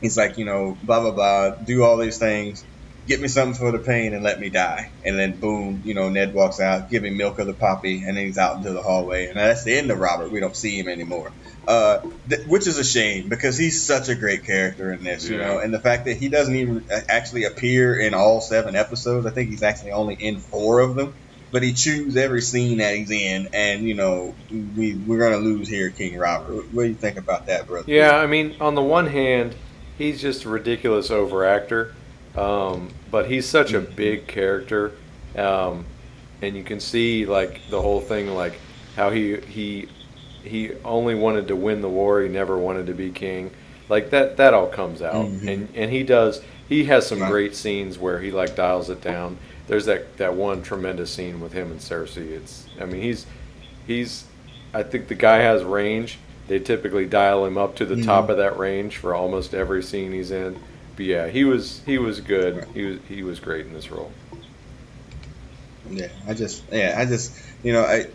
[0.00, 2.64] he's like, you know, blah blah blah, do all these things,
[3.06, 4.92] get me something for the pain, and let me die.
[5.04, 8.16] And then boom, you know, Ned walks out, give him milk of the poppy, and
[8.16, 10.30] then he's out into the hallway, and that's the end of Robert.
[10.30, 11.32] We don't see him anymore.
[11.66, 15.38] Uh, th- which is a shame because he's such a great character in this, you
[15.38, 15.46] yeah.
[15.46, 19.26] know, and the fact that he doesn't even actually appear in all seven episodes.
[19.26, 21.14] I think he's actually only in four of them
[21.54, 25.68] but he chews every scene that he's in, and you know we we're gonna lose
[25.68, 26.64] here, King Robert.
[26.72, 27.84] What do you think about that, brother?
[27.86, 29.54] Yeah, I mean, on the one hand,
[29.96, 31.92] he's just a ridiculous overactor,
[32.34, 33.94] um, but he's such a mm-hmm.
[33.94, 34.94] big character,
[35.36, 35.86] um,
[36.42, 38.58] and you can see like the whole thing, like
[38.96, 39.88] how he he
[40.44, 43.50] he only wanted to win the war, he never wanted to be king.
[43.88, 45.48] Like that that all comes out, mm-hmm.
[45.48, 46.42] and and he does.
[46.68, 47.30] He has some right.
[47.30, 51.52] great scenes where he like dials it down there's that that one tremendous scene with
[51.52, 52.30] him and Cersei.
[52.30, 53.26] It's I mean he's
[53.86, 54.24] he's
[54.72, 56.18] I think the guy has range.
[56.46, 58.04] They typically dial him up to the mm-hmm.
[58.04, 60.60] top of that range for almost every scene he's in.
[60.96, 62.66] But yeah, he was he was good.
[62.74, 64.12] He was he was great in this role.
[65.90, 68.06] Yeah, I just yeah I just you know I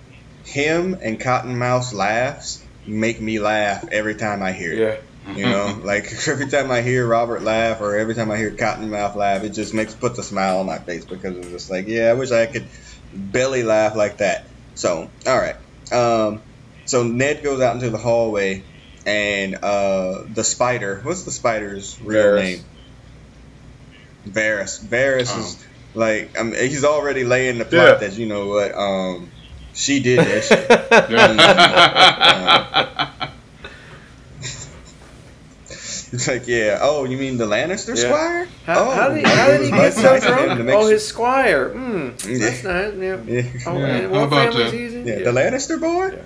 [0.45, 4.79] him and Cottonmouth laughs make me laugh every time I hear it.
[4.79, 5.35] Yeah.
[5.35, 9.15] You know, like every time I hear Robert laugh or every time I hear Cottonmouth
[9.15, 12.09] laugh, it just makes puts a smile on my face because it's just like, yeah,
[12.09, 12.67] I wish I could
[13.13, 14.45] belly laugh like that.
[14.75, 15.55] So, all right.
[15.91, 16.41] Um,
[16.85, 18.63] so Ned goes out into the hallway,
[19.05, 21.01] and uh, the spider.
[21.03, 22.43] What's the spider's real Varys.
[22.43, 22.59] name?
[24.27, 24.83] Varys.
[24.83, 25.39] Varys oh.
[25.39, 28.07] is like, I mean, he's already laying the plot yeah.
[28.07, 28.75] that you know what.
[28.75, 29.31] Um,
[29.73, 30.49] she did this.
[36.11, 36.79] It's like, yeah.
[36.81, 38.03] Oh, you mean the Lannister yeah.
[38.03, 38.47] squire?
[38.65, 40.69] How, oh, how, did, how did he get so drunk?
[40.69, 41.69] Oh, his squire.
[41.69, 42.95] Mm, that's nice.
[42.95, 43.21] Yeah.
[43.25, 43.43] yeah.
[43.67, 44.07] Oh, yeah.
[44.07, 45.07] What family's he's in?
[45.07, 45.19] Yeah.
[45.19, 46.19] The Lannister boy.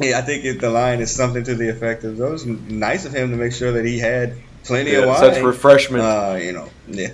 [0.00, 0.18] Yeah.
[0.18, 3.12] I think it, the line is something to the effect of, "It was nice of
[3.12, 6.68] him to make sure that he had plenty of wine, such refreshment." Uh, you know,
[6.86, 7.08] yeah,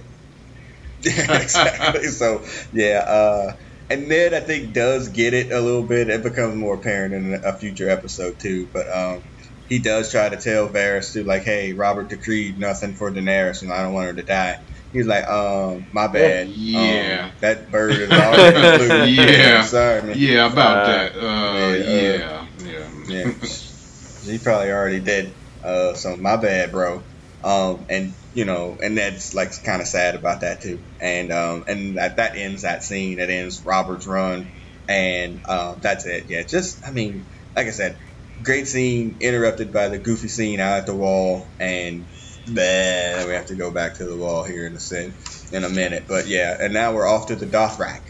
[1.01, 2.09] yeah, exactly.
[2.09, 2.43] so,
[2.75, 3.05] yeah.
[3.07, 3.57] Uh,
[3.91, 6.09] and Ned, I think, does get it a little bit.
[6.09, 8.69] It becomes more apparent in a future episode too.
[8.73, 9.23] But um,
[9.69, 13.73] he does try to tell Varys to like, hey, Robert decreed nothing for Daenerys, and
[13.73, 14.61] I don't want her to die.
[14.93, 16.49] He's like, um, my bad.
[16.49, 19.25] Yeah, um, that bird is already blue.
[19.25, 20.15] yeah, sorry, man.
[20.17, 21.17] Yeah, about uh, that.
[21.17, 23.33] Uh, yeah, yeah, yeah.
[24.23, 25.33] he probably already did.
[25.65, 27.03] Uh, so my bad, bro.
[27.43, 30.85] Um, and you know, and that's like kind of sad about that too.
[31.01, 33.19] And um, and that, that ends that scene.
[33.19, 34.51] That ends Robert's run,
[34.89, 36.25] and um, that's it.
[36.29, 37.97] Yeah, just I mean, like I said,
[38.43, 42.09] great scene interrupted by the goofy scene out at the wall, and
[42.47, 45.17] then we have to go back to the wall here in a sin
[45.53, 46.07] in a minute.
[46.09, 48.01] But yeah, and now we're off to the Dothraki.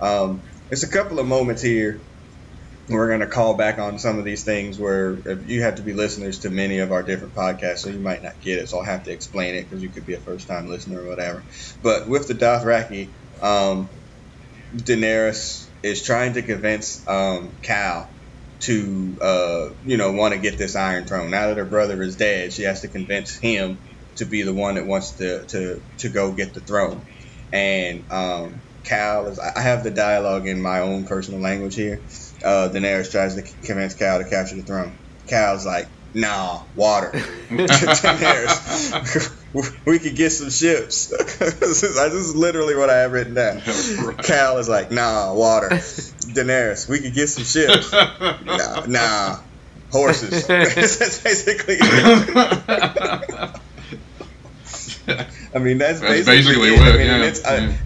[0.00, 2.02] Um, there's a couple of moments here.
[2.88, 5.94] We're going to call back on some of these things where you have to be
[5.94, 8.68] listeners to many of our different podcasts, so you might not get it.
[8.68, 11.08] So I'll have to explain it because you could be a first time listener or
[11.08, 11.46] whatever.
[11.82, 13.90] But with the Dothraki, um,
[14.74, 18.08] Daenerys is trying to convince um, Khal
[18.60, 21.30] to uh, you know want to get this Iron Throne.
[21.30, 23.80] Now that her brother is dead, she has to convince him
[24.16, 27.04] to be the one that wants to to, to go get the throne.
[27.52, 29.38] And um, Khal is.
[29.40, 32.04] I have the dialogue in my own personal language here.
[32.44, 34.96] Uh, Daenerys tries to convince Khal to capture the throne.
[35.26, 37.10] Khal's like, Nah, water.
[37.48, 39.30] Daenerys,
[39.86, 41.06] we could get some ships.
[41.38, 43.56] this, is, this is literally what I have written down.
[43.56, 43.64] Right.
[44.18, 45.68] Khal is like, nah, water.
[45.70, 47.92] Daenerys, we could get some ships.
[47.92, 49.38] nah, nah,
[49.90, 50.46] horses.
[50.46, 51.78] that's basically
[55.54, 56.88] I mean, that's, that's basically, basically what.
[56.88, 57.24] I mean, yeah.
[57.24, 57.76] it's, I,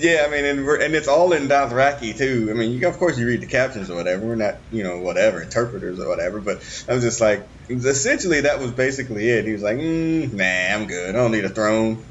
[0.00, 2.48] yeah, I mean, and we're, and it's all in Dothraki too.
[2.50, 4.26] I mean, you of course you read the captions or whatever.
[4.26, 6.40] We're not, you know, whatever interpreters or whatever.
[6.40, 6.58] But
[6.88, 9.44] I was just like, essentially that was basically it.
[9.44, 11.14] He was like, mm, nah, I'm good.
[11.14, 12.04] I don't need a throne.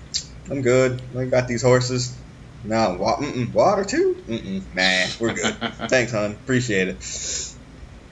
[0.50, 1.02] I'm good.
[1.20, 2.22] I got these horses.
[2.64, 3.22] No, wa-
[3.54, 4.16] water too.
[4.28, 5.56] Mm-mm, nah, we're good.
[5.90, 6.32] Thanks, hon.
[6.34, 7.04] Appreciate it.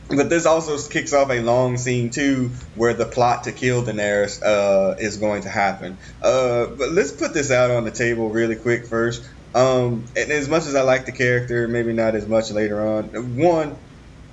[0.09, 4.43] But this also kicks off a long scene too, where the plot to kill Daenerys
[4.43, 5.97] uh, is going to happen.
[6.21, 9.23] Uh, but let's put this out on the table really quick first.
[9.55, 13.37] Um, and as much as I like the character, maybe not as much later on.
[13.37, 13.77] One,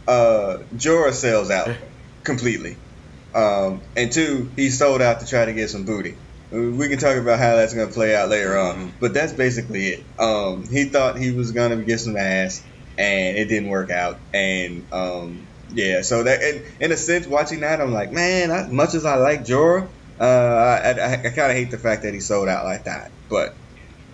[0.07, 1.69] uh, Jorah sells out
[2.25, 2.79] completely.
[3.35, 6.19] Um, and two, he sold out to try to get some booty.
[6.51, 8.95] We can talk about how that's going to play out later on, Mhm.
[9.01, 10.07] but that's basically it.
[10.19, 12.61] Um, he thought he was going to get some ass,
[12.99, 14.23] and it didn't work out.
[14.35, 18.69] And um, yeah, so that in, in a sense, watching that, I'm like, man, as
[18.69, 22.15] much as I like Jorah, uh, I, I, I kind of hate the fact that
[22.15, 23.13] he sold out like that.
[23.29, 23.51] But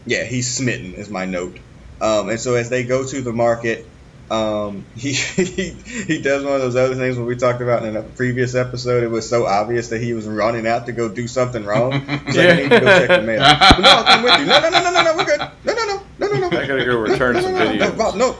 [0.06, 1.58] yeah, he's smitten is my note.
[2.00, 3.86] Um, and so as they go to the market,
[4.30, 7.96] um, he, he he does one of those other things when we talked about in
[7.96, 9.02] a previous episode.
[9.04, 11.92] It was so obvious that he was running out to go do something wrong.
[12.26, 13.38] He's like, I need to go check the mail.
[13.40, 14.46] no, I'll come with you.
[14.46, 15.40] No, no, no, no, no, no, we're good.
[15.64, 16.58] No, no, no, no, no, no.
[16.58, 18.16] I gotta go return no, some no, no, no, videos.
[18.16, 18.36] No, no.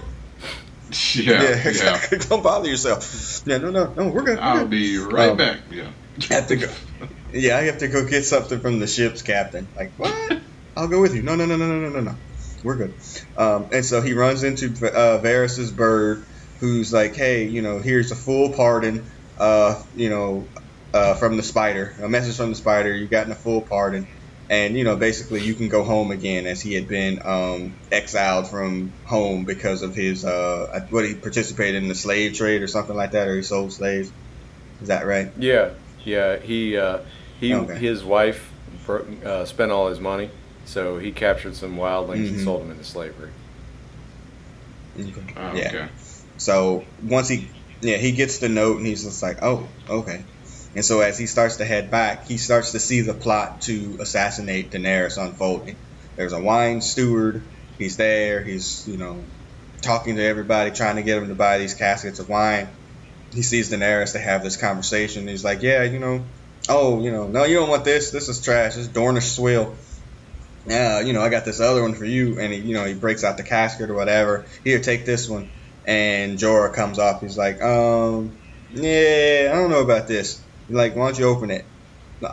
[1.14, 1.68] Yeah, Yeah, yeah.
[1.68, 2.18] exactly.
[2.18, 3.42] Don't bother yourself.
[3.46, 4.38] Yeah, no, no, no, we're good.
[4.38, 4.70] We're I'll good.
[4.70, 5.58] be right Um, back.
[5.70, 5.90] Yeah.
[6.30, 6.68] have to go.
[7.32, 9.66] Yeah, I have to go get something from the ship's captain.
[9.76, 10.40] Like, what?
[10.76, 11.22] I'll go with you.
[11.22, 12.14] No, no, no, no, no, no, no, no.
[12.62, 12.94] We're good.
[13.36, 16.24] Um, and so he runs into uh, Varys's bird,
[16.60, 19.04] who's like, hey, you know, here's a full pardon,
[19.38, 20.46] uh, you know,
[20.92, 21.94] uh, from the spider.
[22.02, 22.94] A message from the spider.
[22.94, 24.06] You've gotten a full pardon.
[24.48, 28.48] And, you know, basically you can go home again as he had been um, exiled
[28.48, 32.94] from home because of his, uh, what, he participated in the slave trade or something
[32.94, 34.12] like that, or he sold slaves.
[34.80, 35.32] Is that right?
[35.38, 35.70] Yeah,
[36.04, 36.36] yeah.
[36.38, 37.00] He uh,
[37.40, 37.76] he Okay.
[37.76, 38.52] his wife
[38.88, 40.30] uh, spent all his money,
[40.66, 42.44] so he captured some wildlings and Mhm.
[42.44, 43.30] sold them into slavery.
[44.98, 45.68] Oh, Yeah.
[45.68, 45.88] okay.
[46.38, 47.48] So once he,
[47.80, 50.22] yeah, he gets the note and he's just like, oh, okay.
[50.74, 53.96] And so as he starts to head back, he starts to see the plot to
[54.00, 55.76] assassinate Daenerys unfolding.
[56.16, 57.42] There's a wine steward.
[57.78, 58.42] He's there.
[58.42, 59.22] He's you know
[59.82, 62.68] talking to everybody, trying to get them to buy these caskets of wine.
[63.34, 64.12] He sees Daenerys.
[64.12, 65.28] They have this conversation.
[65.28, 66.22] He's like, yeah, you know,
[66.68, 68.10] oh, you know, no, you don't want this.
[68.10, 68.74] This is trash.
[68.74, 69.74] This is Dornish swill.
[70.66, 72.38] Yeah, you know, I got this other one for you.
[72.40, 74.46] And he, you know, he breaks out the casket or whatever.
[74.64, 75.50] Here, take this one.
[75.86, 77.20] And Jorah comes off.
[77.20, 78.38] He's like, um,
[78.70, 80.44] yeah, I don't know about this.
[80.66, 81.70] He's like, why don't you open it?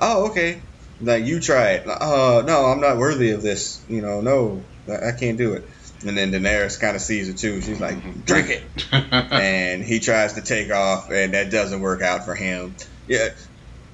[0.02, 0.64] Oh, okay.
[1.00, 1.88] Like, you try it.
[1.88, 3.86] Uh, no, I'm not worthy of this.
[3.88, 5.66] You know, no, I I can't do it.
[6.06, 7.62] And then Daenerys kind of sees it too.
[7.62, 8.72] She's like, drink it.
[8.92, 12.76] and he tries to take off, and that doesn't work out for him.
[13.08, 13.30] Yeah,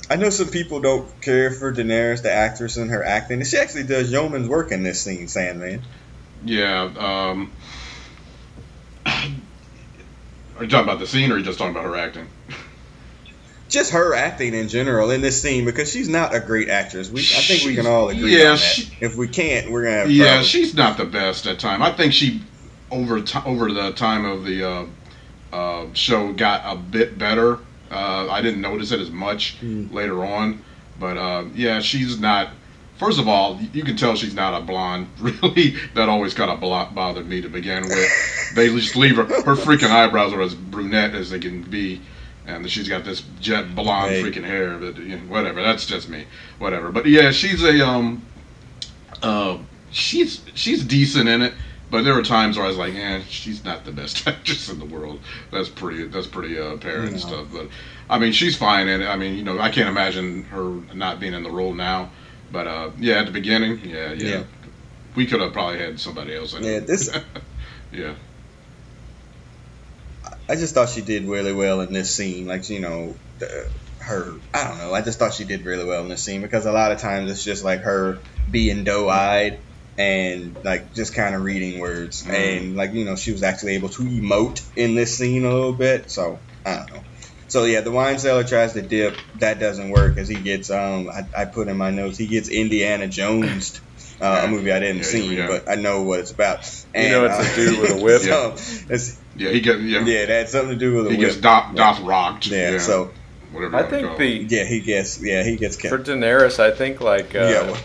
[0.10, 3.44] I know some people don't care for Daenerys, the actress, and her acting.
[3.44, 5.84] She actually does yeoman's work in this scene, Sandman.
[6.44, 6.84] yeah.
[6.98, 7.52] Um,
[10.58, 12.28] are you talking about the scene, or are you just talking about her acting?
[13.70, 17.10] Just her acting in general in this scene, because she's not a great actress.
[17.12, 18.60] We, I think we can all agree Yeah, on that.
[18.60, 20.48] she- if we can't, we're gonna have Yeah, problems.
[20.48, 21.84] she's not the best at time.
[21.84, 22.42] I think she
[22.92, 24.86] over ti over the time of the uh,
[25.56, 27.60] uh, show got a bit better.
[27.92, 29.92] Uh, I didn't notice it as much Mm.
[29.94, 30.62] later on,
[31.00, 32.50] but uh, yeah, she's not.
[32.98, 35.08] First of all, you can tell she's not a blonde.
[35.20, 38.10] Really, that always kind of blo- bothered me to begin with.
[38.56, 39.24] They just leave her.
[39.26, 42.02] Her freaking eyebrows are as brunette as they can be,
[42.48, 44.24] and she's got this jet blonde Hey.
[44.24, 44.78] freaking hair.
[44.78, 46.26] But you know, whatever, that's just me.
[46.58, 46.92] Whatever.
[46.92, 48.22] But yeah, she's a um,
[49.24, 49.58] uh,
[49.92, 51.54] she's she's decent in it,
[51.92, 54.80] but there were times where I was like, eh, she's not the best actress in
[54.80, 55.20] the world.
[55.52, 57.48] That's pretty that's pretty uh, apparent and stuff.
[57.52, 57.68] But
[58.10, 59.04] I mean, she's fine and.
[59.04, 60.64] I mean, you know, I can't imagine her
[60.94, 62.12] not being in the role now.
[62.52, 64.44] But uh, yeah, at the beginning, yeah, yeah, Yeah.
[65.16, 66.88] we could have probably had somebody else in Yeah, it.
[66.88, 67.10] this-
[67.92, 68.16] yeah,
[70.48, 72.48] I just thought she did really well in this scene.
[72.48, 73.68] Like, you know, the,
[74.00, 74.94] her, I don't know.
[74.96, 77.30] I just thought she did really well in this scene because a lot of times
[77.30, 78.18] it's just like her
[78.50, 79.60] being doe eyed
[80.00, 82.24] and like just kind of reading words.
[82.24, 82.34] Mhm.
[82.34, 85.74] And like, you know, she was actually able to emote in this scene a little
[85.74, 86.10] bit.
[86.10, 87.02] So, I don't know.
[87.50, 89.16] So yeah, the wine cellar tries to dip.
[89.40, 91.10] That doesn't work because he gets um.
[91.10, 93.82] I, I put in my notes he gets Indiana Jones,
[94.22, 95.48] uh, a movie I didn't Yeah, see, yeah.
[95.48, 96.60] but I know what it's about.
[96.96, 98.22] You know it's a dude with a whip.
[98.22, 98.56] so,
[98.94, 101.28] it's, yeah, he gets yeah, yeah, that had something to do with a he whip.
[101.30, 102.46] gets doth, doth rocked.
[102.48, 103.12] yeah, so
[103.52, 103.78] whatever.
[103.78, 105.98] I think call the yeah, he gets yeah he gets for.
[105.98, 107.82] Daenerys, I think like uh, yeah, well,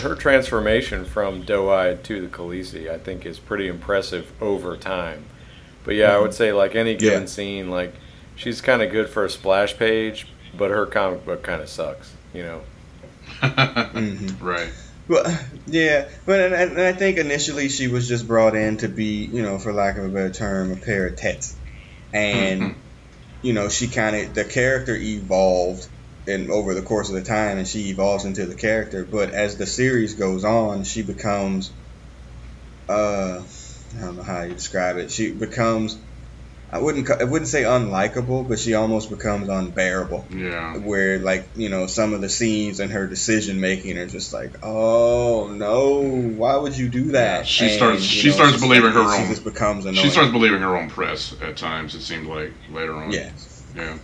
[0.00, 5.24] her transformation from doe-eyed to the Khaleesi, I think, is pretty impressive over time.
[5.84, 7.22] But yeah, I would say like any given Mm-hmm.
[7.22, 7.26] Yeah.
[7.26, 7.94] scene, like
[8.36, 10.26] she's kind of good for a splash page,
[10.56, 12.12] but her comic book kind of sucks.
[12.34, 12.62] You know.
[13.42, 14.40] mhm.
[14.42, 14.70] right.
[15.08, 15.24] well,
[15.66, 19.42] yeah, but and, and I think initially she was just brought in to be, you
[19.42, 21.56] know, for lack of a better term, a pair of tets,
[22.12, 22.74] and Mhm.
[23.42, 25.86] you know she kind of the character evolved
[26.30, 29.56] and over the course of the time and she evolves into the character but as
[29.56, 31.72] the series goes on she becomes
[32.88, 33.42] uh
[33.96, 35.98] i don't know how you describe it she becomes
[36.72, 40.76] i wouldn't i wouldn't say unlikable but she almost becomes unbearable Yeah.
[40.78, 44.54] where like you know some of the scenes and her decision making are just like
[44.62, 46.00] oh no
[46.40, 49.44] why would you do that She And, starts- she starts believing her she own- just
[49.44, 51.94] becomes annoying She starts believing her own press at times.
[51.94, 53.10] It seemed like later on.
[53.12, 53.30] yeah
[53.74, 53.98] Yeah.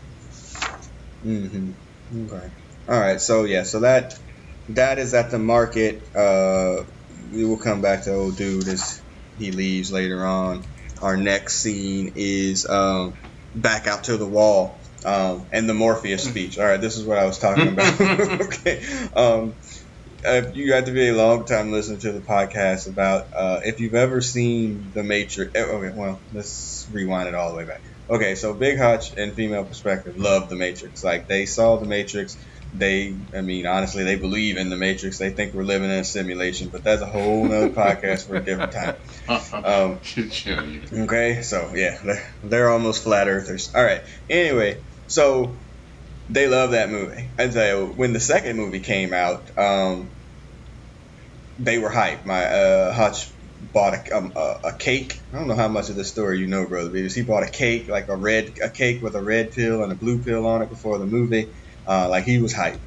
[1.24, 1.72] Mm-hmm.
[2.12, 2.46] Okay.
[2.88, 3.20] All right.
[3.20, 3.64] So yeah.
[3.64, 4.14] So that
[4.68, 6.02] that is at the market.
[6.14, 6.84] Uh,
[7.32, 9.02] we will come back to old dude as
[9.36, 10.64] he leaves later on.
[11.02, 13.14] Our next scene is um,
[13.54, 16.58] back out to the wall um, and the Morpheus speech.
[16.58, 18.00] All right, this is what I was talking about.
[18.40, 18.82] okay.
[19.14, 19.58] Um,
[20.26, 23.80] uh, you have to be a long time listener to the podcast about uh, if
[23.80, 25.52] you've ever seen The Matrix.
[25.54, 27.82] eh, Okay, well, let's rewind it all the way back.
[28.08, 31.02] Okay, so Big Hutch and female perspective love The Matrix.
[31.02, 32.36] Like they saw The Matrix.
[32.72, 35.18] They, I mean, honestly, they believe in The Matrix.
[35.18, 38.44] They think we're living in a simulation, but that's a whole nother podcast for a
[38.44, 38.96] different time.
[39.64, 40.00] Um,
[40.92, 43.72] Okay, so yeah, they're, they're almost flat earthers.
[43.74, 44.02] All right.
[44.28, 45.58] Anyway, so
[46.28, 47.30] they love that movie.
[47.38, 50.10] And so when the second movie came out, um,
[51.58, 52.24] they were hyped.
[52.24, 53.35] My uh, Hutch
[53.76, 55.12] bought a, um, a, a cake.
[55.30, 57.50] I don't know how much of this story you know, brother, because he bought a
[57.50, 60.62] cake, like a red a cake with a red pill and a blue pill on
[60.62, 61.52] it before the movie.
[61.86, 62.80] Uh, like he was hyped.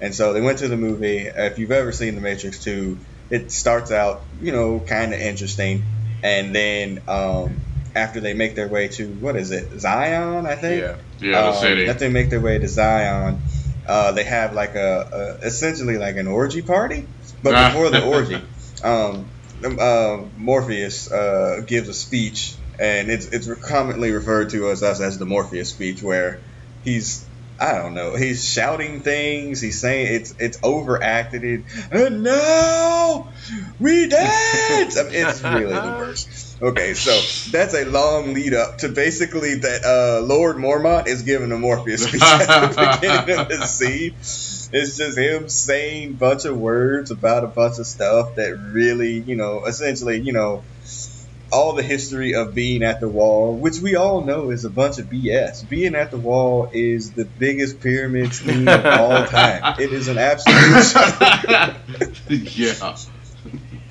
[0.00, 1.26] And so they went to the movie.
[1.26, 5.82] If you've ever seen The Matrix 2, it starts out, you know, kind of interesting.
[6.22, 7.60] And then um,
[7.96, 10.82] after they make their way to, what is it, Zion, I think?
[10.82, 10.96] Yeah.
[11.18, 11.88] yeah, the Um, city.
[11.88, 13.40] After they make their way to Zion,
[13.88, 17.08] uh, they have like a, a essentially like an orgy party,
[17.42, 18.40] but before the orgy,
[18.84, 19.30] um,
[19.64, 25.18] uh, Morpheus uh, gives a speech, and it's it's commonly referred to as us as
[25.18, 26.40] the Morpheus speech, where
[26.82, 27.26] he's
[27.58, 28.16] I don't know.
[28.16, 29.60] He's shouting things.
[29.60, 31.42] He's saying it's it's overacted.
[31.42, 33.32] It, and now
[33.78, 34.98] we dance.
[34.98, 36.60] I mean, it's really the worst.
[36.60, 37.12] Okay, so
[37.50, 42.04] that's a long lead up to basically that uh, Lord Mormont is giving a Morpheus
[42.08, 44.16] speech at the beginning of the scene.
[44.72, 49.36] It's just him saying bunch of words about a bunch of stuff that really, you
[49.36, 50.62] know, essentially, you know,
[51.52, 54.98] all the history of being at the wall, which we all know is a bunch
[54.98, 55.68] of BS.
[55.68, 59.76] Being at the wall is the biggest pyramid scheme of all time.
[59.78, 60.94] It is an absolute.
[62.56, 62.96] yeah.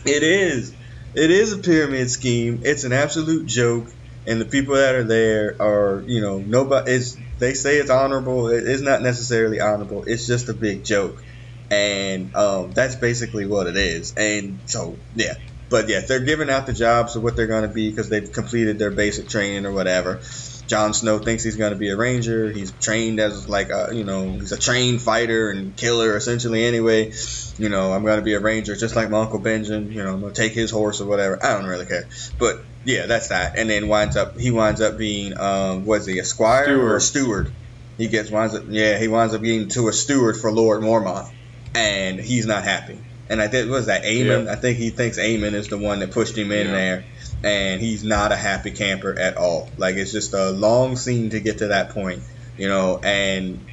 [0.05, 0.73] It is.
[1.15, 2.61] It is a pyramid scheme.
[2.63, 3.88] It's an absolute joke,
[4.28, 6.91] and the people that are there are, you know, nobody.
[6.91, 8.49] It's they say it's honorable.
[8.49, 10.03] It is not necessarily honorable.
[10.05, 11.23] It's just a big joke,
[11.69, 14.13] and um, that's basically what it is.
[14.17, 15.36] And so, yeah.
[15.67, 18.32] But yeah, they're giving out the jobs of what they're going to be because they've
[18.32, 20.21] completed their basic training or whatever.
[20.67, 22.51] Jon Snow thinks he's going to be a ranger.
[22.51, 27.13] He's trained as like a, you know, he's a trained fighter and killer essentially anyway.
[27.57, 29.91] You know, I'm going to be a ranger just like my Uncle Benjamin.
[29.91, 31.43] You know, I'm going to take his horse or whatever.
[31.43, 32.07] I don't really care.
[32.39, 33.58] But yeah, that's that.
[33.58, 37.02] And then winds up, he winds up being, um, was he a squire or a
[37.02, 37.52] steward?
[37.98, 41.32] He gets, winds up, yeah, he winds up being to a steward for Lord Mormont.
[41.74, 43.00] And he's not happy.
[43.28, 44.46] And I think, what was that, Aemon?
[44.46, 44.52] Yeah.
[44.52, 46.74] I think he thinks Aemon is the one that pushed him in Yeah.
[46.74, 47.06] there
[47.44, 49.70] and he's not a happy camper at all.
[49.78, 52.24] Like it's just a long scene to get to that point,
[52.58, 53.00] you know.
[53.04, 53.66] And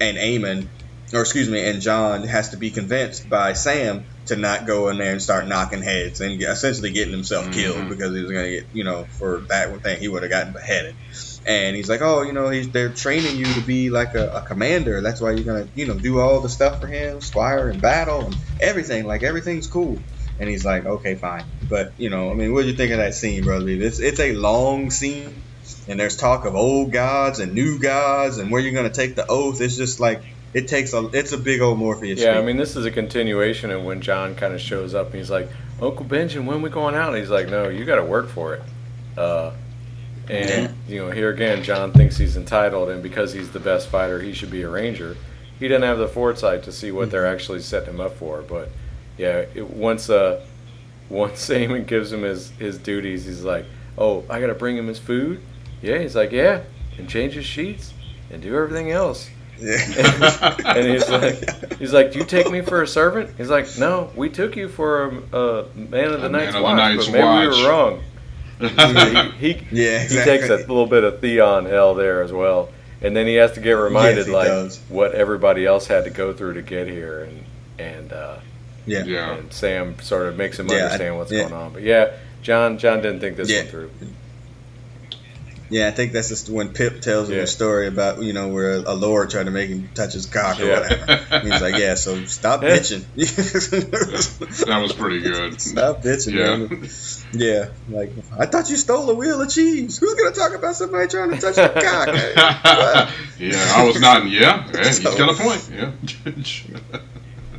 [0.00, 0.68] and Aemon,
[1.12, 4.98] or excuse me, and Jon has to be convinced by Sam to not go in
[4.98, 7.88] there and start knocking heads and essentially getting himself killed Mhm.
[7.90, 10.52] because he was gonna get, you know, for that one thing he would have gotten
[10.52, 10.94] beheaded.
[11.46, 14.42] And he's like, oh, you know, he's they're training you to be like a, a
[14.42, 15.00] commander.
[15.02, 18.26] That's why you're gonna, you know, do all the stuff for him, squire and battle
[18.26, 19.04] and everything.
[19.06, 20.04] Like everything's cool.
[20.38, 21.46] And he's like, okay, fine.
[21.68, 23.66] But you know, I mean, what do you think of that scene, brother?
[23.68, 25.44] It's it's a long scene,
[25.88, 29.26] and there's talk of old gods and new gods, and where you're gonna take the
[29.28, 29.60] oath.
[29.60, 30.22] It's just like
[30.54, 32.20] it takes a it's a big old Morpheus.
[32.20, 35.16] Yeah, I mean, this is a continuation of when Jon kind of shows up and
[35.16, 35.48] he's like,
[35.80, 37.10] Uncle Benjamin, when we going out?
[37.10, 38.62] And he's like, No, you got to work for it.
[39.16, 39.52] Uh,
[40.28, 44.20] and, you know, here again, Jon thinks he's entitled, and because he's the best fighter,
[44.20, 45.16] he should be a ranger.
[45.58, 48.42] He didn't have the foresight to see what they're actually setting him up for.
[48.42, 48.68] But,
[49.16, 50.44] yeah, it, once uh,
[51.08, 53.64] once Aemon gives him his, his duties, he's like,
[53.96, 55.40] Oh, I got to bring him his food?
[55.80, 56.62] Yeah, he's like, Yeah,
[56.98, 57.94] and change his sheets
[58.30, 59.30] and do everything else.
[59.60, 60.56] Yeah.
[60.64, 64.10] and he's like, he's like, "Do you take me for a servant?" He's like, "No,
[64.14, 66.76] we took you for a, a man of the A night's man of the watch,
[66.76, 68.02] night's but maybe watch." we were wrong."
[69.38, 73.16] he he, Yeah, he takes a little bit of Theon hell there as well, and
[73.16, 74.80] then he has to get reminded Yes, like does.
[74.88, 77.44] what everybody else had to go through to get here, and
[77.78, 78.38] and uh,
[78.86, 79.04] yeah.
[79.04, 79.34] yeah.
[79.34, 81.42] and Sam sort of makes him Yeah, I- understand what's yeah.
[81.42, 81.72] going on.
[81.72, 83.60] But yeah, Jon Jon didn't think this Yeah.
[83.62, 83.90] one through.
[85.70, 87.42] Yeah, I think that's just when Pip tells him Yeah.
[87.42, 90.58] a story about you know where a lord tried to make him touch his cock
[90.60, 90.80] or Yeah.
[90.80, 91.40] whatever.
[91.46, 92.70] He's like, yeah, so stop Yeah.
[92.78, 93.04] bitching.
[94.66, 95.60] That was pretty good.
[95.60, 96.56] Stop bitching, Yeah.
[96.56, 96.88] man.
[97.32, 99.98] Yeah, like I thought you stole a wheel of cheese.
[99.98, 102.08] Who's gonna talk about somebody trying to touch your cock?
[103.38, 104.28] Hey, yeah, I was nodding.
[104.32, 105.70] Yeah, yeah he's got a point.
[105.72, 105.92] Yeah.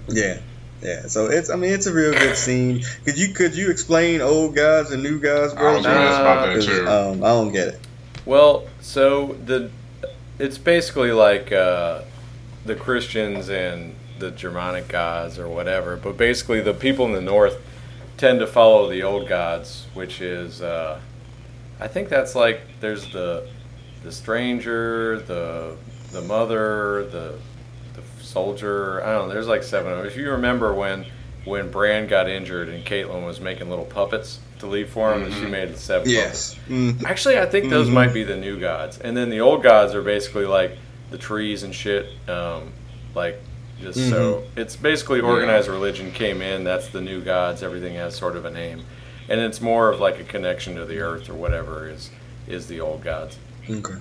[0.09, 0.39] Yeah,
[0.81, 1.01] yeah.
[1.07, 2.83] So it's I mean it's a real good scene.
[3.05, 5.71] Could you could you explain old guys and new guys, bro?
[5.71, 6.87] I was gonna ask about that 'Cause, too.
[6.87, 7.79] Um, I don't get it.
[8.25, 9.71] Well, so the
[10.37, 12.03] it's basically like uh,
[12.65, 17.61] the Christians and the Germanic gods or whatever, but basically the people in the north
[18.17, 20.99] tend to follow the old gods, which is uh,
[21.79, 23.47] I think that's like there's the
[24.03, 25.75] the stranger, the
[26.11, 27.39] the mother, the
[27.93, 29.03] the soldier.
[29.03, 29.33] I don't know.
[29.33, 30.07] There's like seven of them.
[30.07, 31.05] If you remember when
[31.45, 35.33] when Bran got injured and Catelyn was making little puppets to leave for him, and
[35.33, 35.49] she Mhm.
[35.49, 36.55] made the seven Yes.
[36.67, 37.05] puppets.
[37.05, 37.93] Actually, I think those Mhm.
[37.93, 40.77] might be the new gods, and then the old gods are basically like
[41.11, 42.05] the trees and shit.
[42.27, 42.73] Um,
[43.15, 43.41] like
[43.81, 46.63] just so it's basically organized religion came in.
[46.63, 47.63] That's the new gods.
[47.63, 48.81] Everything has sort of a name,
[49.29, 52.09] and it's more of like a connection to the earth or whatever is
[52.47, 53.37] is the old gods.
[53.69, 53.93] Okay.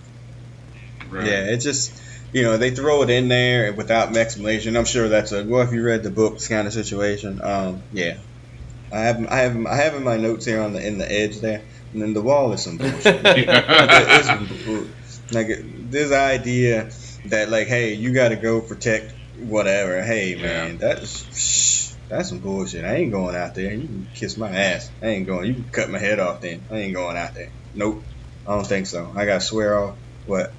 [1.10, 1.26] Right.
[1.26, 1.92] Yeah, it just
[2.32, 4.76] you know they throw it in there without explanation.
[4.76, 7.40] I'm sure that's a well if you read the books kind of situation.
[7.42, 8.14] Um, yeah,
[8.92, 11.40] I have I have I have in my notes here on the in the edge
[11.40, 11.62] there,
[11.92, 13.20] and then the wall is some bullshit.
[13.24, 14.86] It's some bull-
[15.30, 15.48] like
[15.90, 16.90] this idea
[17.26, 20.02] that like hey you got to go protect whatever.
[20.02, 22.84] Hey man, that's that's some bullshit.
[22.84, 23.72] I ain't going out there.
[23.74, 24.90] You can kiss my ass.
[25.02, 25.46] I ain't going.
[25.46, 26.66] You can cut my head off then.
[26.70, 27.52] I ain't going out there.
[27.74, 28.04] Nope.
[28.46, 29.12] I don't think so.
[29.14, 30.54] I got to swear off what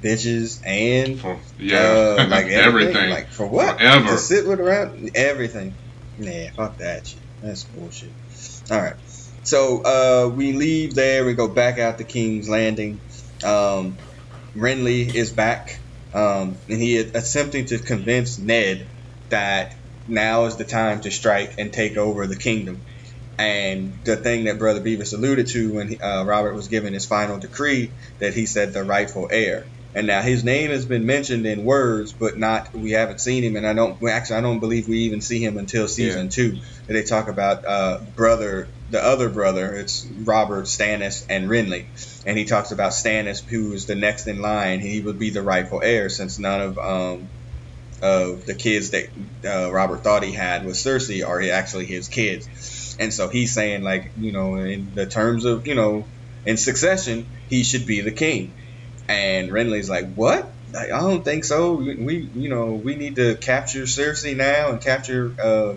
[0.00, 1.78] bitches and For- yeah.
[2.20, 2.56] uh, like everything.
[2.94, 3.10] everything.
[3.10, 3.78] Like for what?
[3.78, 4.06] Forever.
[4.10, 5.74] To sit with around everything.
[6.16, 7.23] Nah, fuck that shit.
[7.44, 8.14] That's bullshit.
[8.70, 8.96] All right.
[9.42, 11.26] So uh, we leave there.
[11.26, 13.02] We go back out to King's Landing.
[13.44, 13.98] Um,
[14.56, 15.82] Renly is back,
[16.14, 18.90] um, and he is attempting to convince Ned
[19.30, 19.74] that
[20.06, 22.84] now is the time to strike and take over the kingdom.
[23.38, 27.06] And the thing that Brother Beavis alluded to when he, uh, Robert was given his
[27.06, 29.73] final decree, that he said the rightful heir.
[29.94, 33.54] And now his name has been mentioned in words, but not we haven't seen him,
[33.54, 36.30] and I don't actually I don't believe we even see him until season Yeah.
[36.30, 36.58] two.
[36.88, 39.74] They talk about uh, brother, the other brother.
[39.74, 41.86] It's Robert Stannis and Renly,
[42.26, 44.80] and he talks about Stannis, who is the next in line.
[44.80, 47.28] He would be the rightful heir since none of um,
[48.02, 49.04] of the kids that
[49.44, 52.96] uh, Robert thought he had with Cersei are actually his kids.
[52.98, 56.06] And so he's saying, like, you know, in the terms of, you know,
[56.44, 58.54] in succession, he should be the king.
[59.08, 60.50] And Renly's like, what?
[60.72, 61.74] Like, I don't think so.
[61.74, 65.74] We, we, you know, we need to capture Cersei now and capture uh,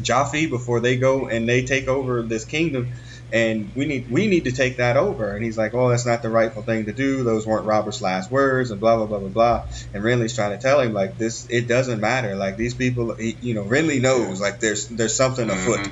[0.00, 2.92] Joffrey before they go and they take over this kingdom.
[3.32, 5.34] And we need we need to take that over.
[5.34, 7.24] And he's like, oh, that's not the rightful thing to do.
[7.24, 9.68] Those weren't Robert's last words, and blah blah blah blah blah.
[9.92, 12.36] And Renly's trying to tell him like this, it doesn't matter.
[12.36, 15.88] Like these people, he, you know, Renly knows like there's there's something afoot,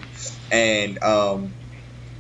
[0.53, 1.53] and um,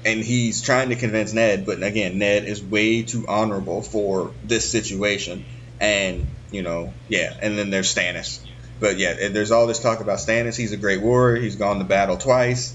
[0.04, 4.70] and he's trying to convince Ned, but again, Ned is way too honorable for this
[4.70, 5.44] situation.
[5.80, 8.44] And you know, yeah, and then there's Stannis.
[8.80, 10.56] But yeah, there's all this talk about Stannis.
[10.56, 11.40] He's a great warrior.
[11.40, 12.74] He's gone to battle twice.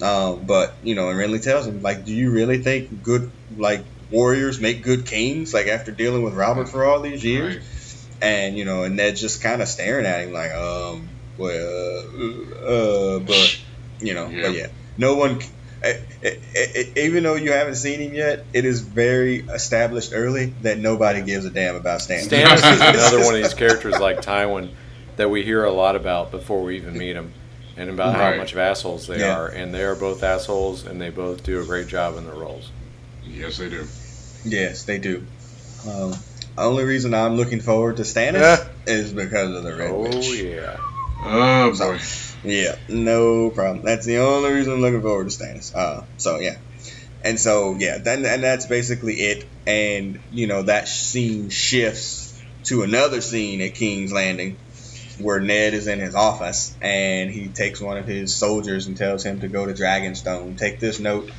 [0.00, 3.84] Um, but you know, and Renly tells him like, do you really think good like
[4.10, 5.52] warriors make good kings?
[5.52, 7.64] Like after dealing with Robert for all these years, Right.
[8.22, 12.66] and you know, and Ned's just kind of staring at him like, um, well, uh,
[12.66, 13.60] uh but
[14.00, 15.40] you know, but yeah, no one.
[15.82, 20.12] Eh, eh, eh, eh, Even though you haven't seen him yet, it is very established
[20.14, 22.28] early that nobody gives a damn about Stannis.
[22.28, 22.80] Stannis is
[23.12, 24.70] another one of these characters like Tywin
[25.16, 27.32] that we hear a lot about before we even meet him,
[27.76, 29.36] and about how much of assholes they Yeah.
[29.38, 32.34] are, and they are both assholes, and they both do a great job in their
[32.36, 32.70] roles.
[33.26, 33.86] Yes, they do.
[34.44, 35.24] Yes, they do.
[35.88, 36.14] Um,
[36.56, 38.64] only reason I'm looking forward to Stannis Yeah.
[38.86, 40.28] is because of the Red Oh Witch.
[40.40, 40.76] yeah,
[41.24, 41.98] Oh So- boy.
[42.42, 43.84] Yeah, no problem.
[43.84, 45.74] That's the only reason I'm looking forward to Stannis.
[45.74, 46.56] Uh, so yeah,
[47.24, 49.44] and so yeah, then and that's basically it.
[49.66, 54.58] And you know that scene shifts to another scene at King's Landing,
[55.18, 59.24] where Ned is in his office and he takes one of his soldiers and tells
[59.24, 60.56] him to go to Dragonstone.
[60.56, 61.30] Take this note,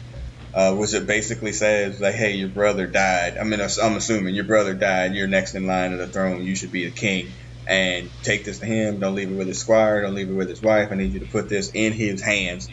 [0.53, 3.37] uh, which it basically says like, "Hey, your brother died.
[3.37, 5.15] I mean, I'm assuming your brother died.
[5.15, 6.43] You're next in line to the throne.
[6.43, 7.33] You should be the king."
[7.69, 8.99] And take this to him.
[8.99, 10.01] Don't leave it with his squire.
[10.01, 10.89] Don't leave it with his wife.
[10.91, 12.67] I need you to put this in his hands.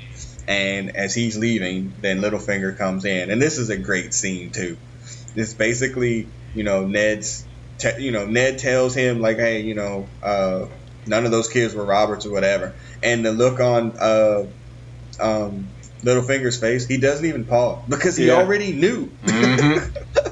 [0.49, 4.79] And as he's leaving, then Littlefinger comes in, and this is a great scene too.
[5.35, 7.47] This basically, you know, Ned's,
[7.81, 10.67] te- you know, Ned tells him like, hey, you know, uh,
[11.05, 12.77] none of those kids were Roberts or whatever.
[13.03, 14.43] And the look on uh,
[15.21, 15.75] um,
[16.07, 18.35] Littlefinger's face, he doesn't even pause because he Yeah.
[18.35, 19.19] already knew.
[19.23, 19.93] Mhm.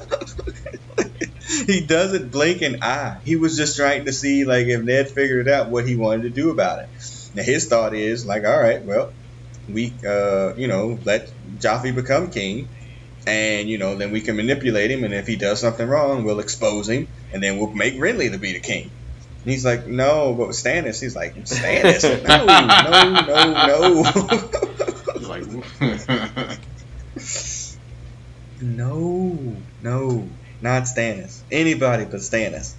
[1.67, 3.17] he doesn't blink an eye.
[3.25, 6.29] He was just trying to see like if Ned figured out what he wanted to
[6.29, 6.89] do about it.
[7.33, 9.11] Now his thought is like, all right, well,
[9.67, 12.67] we uh, you know let Joffrey become king,
[13.25, 16.39] and you know then we can manipulate him, and if he does something wrong, we'll
[16.39, 18.91] expose him, and then we'll make Renly to be the king.
[19.43, 22.81] And he's like, no, but Stannis, he's like, Stannis, no, no,
[23.61, 24.01] no,
[28.61, 28.61] no.
[28.61, 30.29] No, no,
[30.65, 31.39] not Stannis.
[31.49, 32.73] Anybody but Stannis.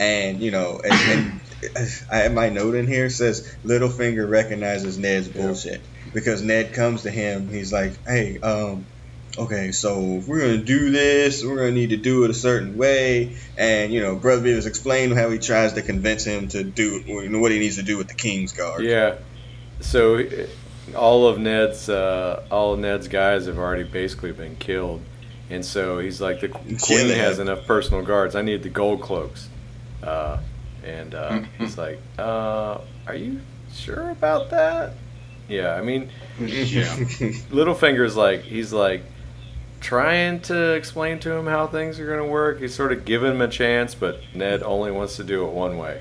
[0.00, 1.40] And you know, and, and
[2.10, 5.80] I have my note in here says Littlefinger recognizes Ned's bullshit
[6.12, 7.48] because Ned comes to him.
[7.48, 8.86] He's like, "Hey, um,
[9.36, 12.76] okay, so if we're gonna do this, we're gonna need to do it a certain
[12.76, 17.02] way." And you know, Brother Beavis explained how he tries to convince him to do
[17.06, 18.84] what he needs to do with the King's Guard.
[18.84, 19.16] Yeah.
[19.80, 20.22] So
[20.96, 25.02] all of Ned's uh, all of Ned's guys have already basically been killed,
[25.50, 28.34] and so he's like, the Queen has enough personal guards.
[28.36, 29.48] I need the gold cloaks.
[30.02, 30.38] Uh,
[30.84, 31.44] and uh, mm-hmm.
[31.64, 33.40] he's like, uh, "Are you
[33.72, 34.92] sure about that?"
[35.48, 36.94] Yeah, I mean, yeah.
[37.50, 39.02] Littlefinger's like he's like
[39.80, 42.60] trying to explain to him how things are going to work.
[42.60, 45.78] He's sort of giving him a chance, but Ned only wants to do it one
[45.78, 46.00] way.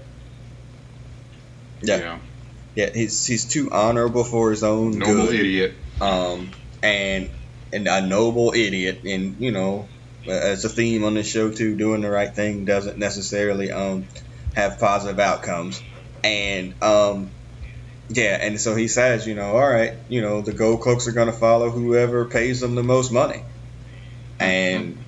[1.81, 1.97] Yeah.
[1.97, 2.19] Yeah,
[2.75, 5.35] yeah he's he's too honorable for his own noble good.
[5.35, 5.73] idiot.
[6.01, 6.51] Um,
[6.83, 7.29] and
[7.73, 9.89] and a noble idiot, and you know,
[10.27, 14.07] as a theme on this show too, doing the right thing doesn't necessarily um
[14.55, 15.81] have positive outcomes.
[16.23, 17.31] And um,
[18.09, 21.13] yeah, and so he says, you know, all right, you know, the gold cloaks are
[21.13, 23.43] going to follow whoever pays them the most money.
[24.39, 25.03] And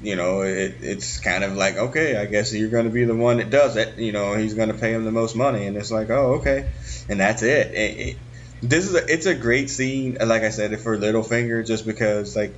[0.00, 3.16] you know, it, it's kind of like, okay, I guess you're going to be the
[3.16, 3.98] one that does it.
[3.98, 6.70] You know, he's going to pay him the most money, and it's like, oh, okay,
[7.08, 7.74] and that's it.
[7.74, 8.16] it, it
[8.62, 12.54] this is a, it's a great scene, like I said, for Littlefinger, just because like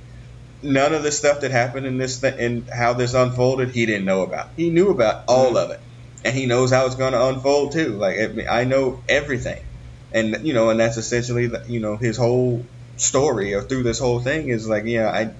[0.63, 4.05] none of the stuff that happened in this th- and how this unfolded, he didn't
[4.05, 4.49] know about.
[4.55, 5.57] He knew about all mm-hmm.
[5.57, 5.79] of it
[6.23, 7.97] and he knows how it's going to unfold too.
[7.97, 9.63] Like I know everything,
[10.11, 12.65] and you know, and that's essentially you know his whole
[12.97, 15.33] story or through this whole thing is like, yeah, I.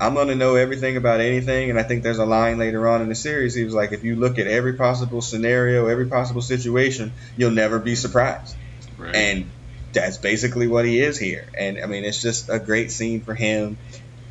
[0.00, 3.08] I'm gonna know everything about anything, and I think there's a line later on in
[3.08, 3.54] the series.
[3.54, 7.78] He was like, if you look at every possible scenario, every possible situation, you'll never
[7.78, 8.56] be surprised.
[8.98, 9.14] Right.
[9.14, 9.50] And
[9.94, 11.46] that's basically what he is here.
[11.56, 13.78] And I mean, it's just a great scene for him.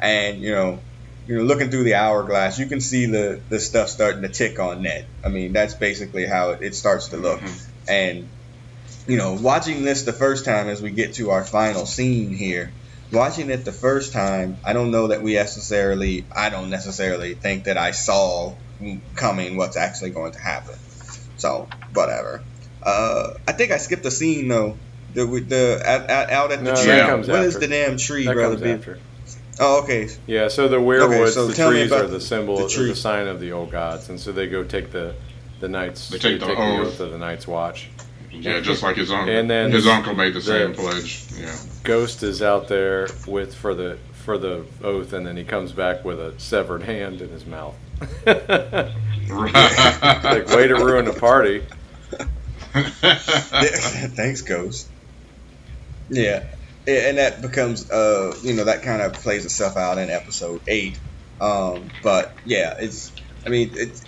[0.01, 0.79] And you know,
[1.27, 4.59] you know, looking through the hourglass, you can see the the stuff starting to tick
[4.59, 5.05] on Ned.
[5.23, 7.39] I mean, that's basically how it, it starts to look.
[7.39, 7.89] Mm-hmm.
[7.89, 8.29] And
[9.07, 12.71] you know, watching this the first time as we get to our final scene here,
[13.11, 17.65] watching it the first time, I don't know that we necessarily, I don't necessarily think
[17.65, 18.55] that I saw
[19.15, 20.75] coming what's actually going to happen.
[21.37, 22.41] So whatever.
[22.81, 24.77] Uh, I think I skipped a scene though.
[25.13, 27.31] The the at, at, out at the no, tree.
[27.31, 28.99] What is the damn tree, that brother?
[29.59, 30.09] Oh, okay.
[30.25, 33.39] Yeah, so the weirwoods, okay, so the trees are the symbol, the, the, sign of
[33.39, 35.15] the old gods, and so they go take the
[35.59, 36.09] the knights.
[36.09, 36.79] They take, they the, take oath.
[36.79, 37.89] the oath of the Night's Watch.
[38.31, 39.33] Yeah, just like his uncle.
[39.33, 41.25] And then his uncle made the, the same pledge.
[41.37, 41.55] Yeah.
[41.83, 46.03] Ghost is out there with for the for the oath, and then he comes back
[46.03, 47.75] with a severed hand in his mouth.
[48.25, 48.47] like
[50.49, 51.63] way to ruin the party.
[54.15, 54.89] Thanks, Ghost.
[56.09, 56.41] Yeah,
[56.87, 60.99] and that becomes uh you know that kind of plays itself out in episode eight.
[61.39, 63.13] Um but yeah it's
[63.45, 64.05] i mean it's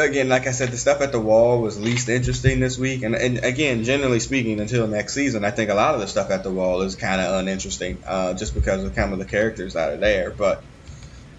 [0.00, 3.02] again like i said the stuff at the wall was least interesting this week.
[3.02, 6.30] And, and again generally speaking until next season i think a lot of the stuff
[6.30, 9.74] at the wall is kind of uninteresting uh, just because of kind of the characters
[9.74, 10.34] that are there.
[10.36, 10.58] But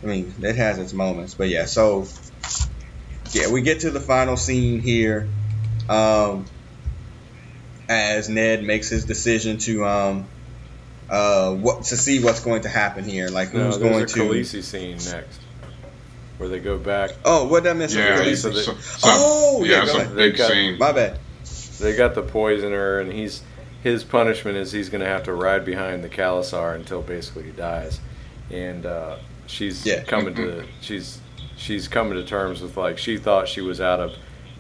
[0.03, 1.35] i mean it has its moments.
[1.35, 2.07] But yeah so
[3.33, 5.33] yeah we get to the final scene here.
[5.89, 6.52] Um
[7.93, 10.27] as ned makes his decision to um
[11.09, 13.27] uh, what to see what's going to happen here.
[13.29, 15.39] Like who's no, going to Khaleesi scene next,
[16.37, 17.11] where they go back.
[17.23, 17.93] Oh, what did I miss?
[17.93, 20.77] Yeah, so they, so, oh, yeah, yeah a big got, scene.
[20.77, 21.19] My bad.
[21.79, 23.43] They got the poisoner, and he's
[23.83, 27.51] his punishment is he's going to have to ride behind the khalasar until basically he
[27.51, 27.99] dies,
[28.49, 30.03] and uh, she's yeah.
[30.03, 31.19] coming to she's
[31.57, 34.15] she's coming to terms with like she thought she was out of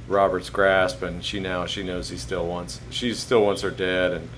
[0.07, 4.11] Robert's grasp, and she now she knows he still wants she still wants her dead,
[4.13, 4.29] and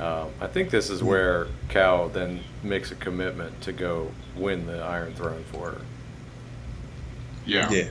[0.00, 4.80] um, I think this is where Khal then makes a commitment to go win the
[4.80, 5.80] Iron Throne for her.
[7.44, 7.70] Yeah.
[7.70, 7.88] Yeah.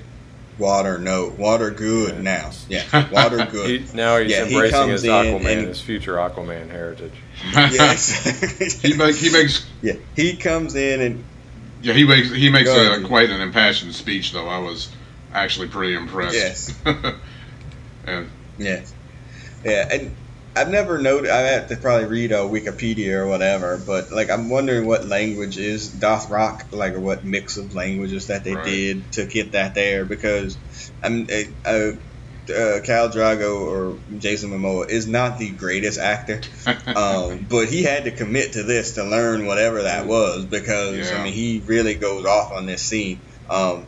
[0.58, 1.34] Water, no.
[1.38, 2.22] Water good yeah.
[2.22, 2.52] now.
[2.70, 3.12] Yeah.
[3.12, 3.82] Water good.
[3.82, 7.14] he, now he's yeah, embracing he his Aquaman, and, his future Aquaman heritage.
[7.54, 8.82] yes.
[8.82, 9.68] he, make, he makes.
[9.82, 9.94] Yeah.
[10.16, 11.24] He comes in and.
[11.82, 14.48] Yeah, he makes he makes a, quite an impassioned speech though.
[14.48, 14.90] I was
[15.32, 16.36] actually pretty impressed.
[16.36, 16.82] Yes.
[18.06, 18.94] and yes.
[19.64, 20.16] Yeah, and
[20.58, 21.30] I've never noted.
[21.30, 25.58] I have to probably read a Wikipedia or whatever, but like I'm wondering what language
[25.58, 28.66] is Dothraki, like or what mix of languages that they right.
[28.66, 30.58] did to get that there because
[31.04, 31.28] I'm
[31.66, 31.92] uh,
[32.50, 36.42] uh, Khal Drogo or Jason Momoa is not the greatest actor,
[36.88, 41.20] um, but he had to commit to this to learn whatever that was because yeah.
[41.20, 43.22] I mean he really goes off on this scene.
[43.50, 43.88] Um,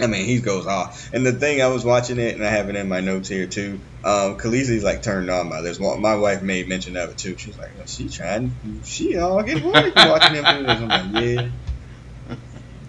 [0.00, 1.12] I mean, he goes off.
[1.12, 3.46] And the thing, I was watching it, and I have it in my notes here
[3.46, 3.78] too.
[4.04, 5.78] Um, Khaleesi's like turned on by this.
[5.78, 7.36] My wife made mention of it too.
[7.38, 8.52] She's like, well, she trying,
[8.84, 10.80] she all get what you watching him do this.
[10.80, 11.48] I'm like, yeah.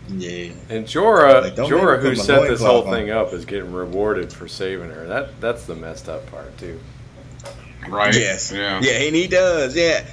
[0.10, 0.52] Yeah.
[0.70, 2.94] And Jorah, Like, don't Jorah, who set this whole loincloth on.
[2.94, 5.08] thing up, is getting rewarded for saving her.
[5.08, 6.80] That that's the messed up part too.
[7.88, 8.14] Right?
[8.14, 8.52] Yes.
[8.52, 8.80] Yeah.
[8.82, 9.76] Yeah, and he does.
[9.76, 10.06] Yeah.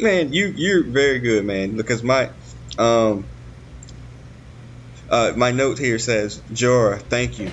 [0.00, 1.76] Man, you you're very good, man.
[1.76, 2.30] Because my
[2.78, 3.24] um
[5.10, 7.50] uh my note here says, Jorah, thank you.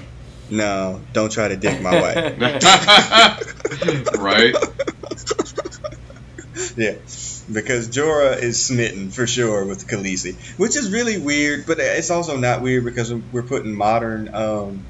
[0.50, 2.40] No, don't try to dick my wife.
[4.20, 4.54] right?
[6.76, 6.96] yeah.
[7.52, 12.38] Because Jorah is smitten for sure with Khaleesi, which is really weird, but it's also
[12.38, 14.86] not weird because we're putting modern, um,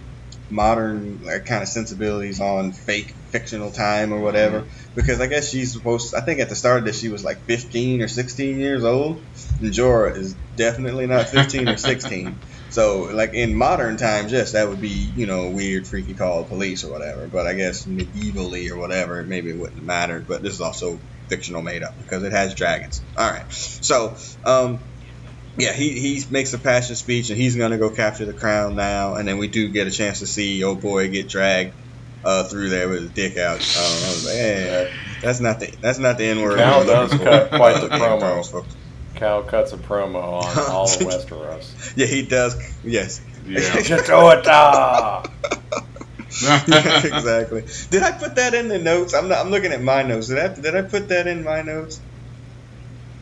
[0.50, 4.68] modern like, kind of sensibilities on fake fictional time or whatever.
[4.96, 6.14] Because I guess she's supposed.
[6.16, 9.26] I think at the start of this she was like 15 or 16 years old,
[9.60, 12.40] and Jorah is definitely not 15 or 16.
[12.72, 16.86] So like in modern times, yes, that would be you know weird, freaky call police
[16.86, 17.28] or whatever.
[17.28, 20.24] But I guess medievally or whatever, maybe it wouldn't matter.
[20.26, 23.04] But this is also fictional made up because it has dragons.
[23.18, 24.16] All right, so
[24.46, 24.80] um,
[25.58, 29.16] yeah, he he makes a passion speech and he's gonna go capture the crown now.
[29.16, 31.76] And then we do get a chance to see old boy get dragged
[32.24, 33.56] uh, through there with his dick out.
[33.56, 36.60] Um, I was like, hey, that's not the that's not the N word.
[36.60, 38.66] Khal does cut quite the promo.
[39.16, 41.94] Khal cuts a promo on all of Westeros.
[41.96, 42.56] Yeah, he does.
[42.84, 43.22] Yes.
[43.46, 43.60] Yeah.
[46.42, 47.66] Yeah, exactly.
[47.90, 49.14] Did I put that in the notes?
[49.14, 50.28] I'm not, I'm looking at my notes.
[50.30, 52.00] Did I did I put that in my notes?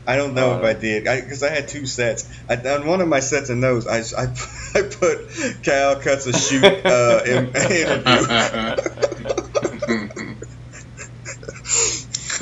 [0.10, 2.28] I don't know if Uh, I did because I, had two sets.
[2.50, 4.24] I, on one of my sets of notes, I, I,
[4.74, 5.28] I put
[5.62, 8.26] Khal cuts a shoot uh, in, interview.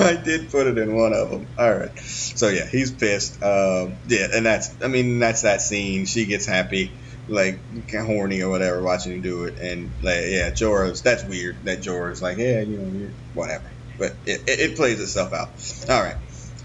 [0.00, 1.46] I did put it in one of them.
[1.58, 1.98] All right.
[1.98, 3.42] So yeah, he's pissed.
[3.42, 6.06] Um, yeah, and that's I mean that's that scene.
[6.06, 6.90] She gets happy,
[7.28, 7.58] like
[7.92, 11.56] horny or whatever, watching him do it, and like yeah, Jorah's that's weird.
[11.64, 13.70] That Jorah's like yeah, you know, whatever.
[13.98, 15.50] But it, it, it plays itself out.
[15.90, 16.16] All right.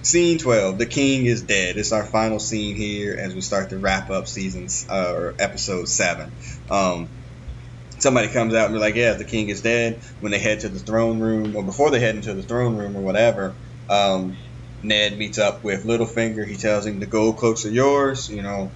[0.04, 1.78] Scene 12, the king is dead.
[1.78, 5.88] It's our final scene here as we start to wrap up seasons uh, or episode
[5.88, 6.30] 7.
[6.70, 7.08] Um,
[7.99, 10.01] somebody comes out and be like, yeah, the king is dead.
[10.20, 12.97] When they head to the throne room, or before they head into the throne room
[12.97, 13.56] or whatever,
[13.89, 14.38] um,
[14.84, 16.45] Ned meets up with Littlefinger.
[16.45, 18.30] He tells him the gold cloaks are yours.
[18.30, 18.72] You know,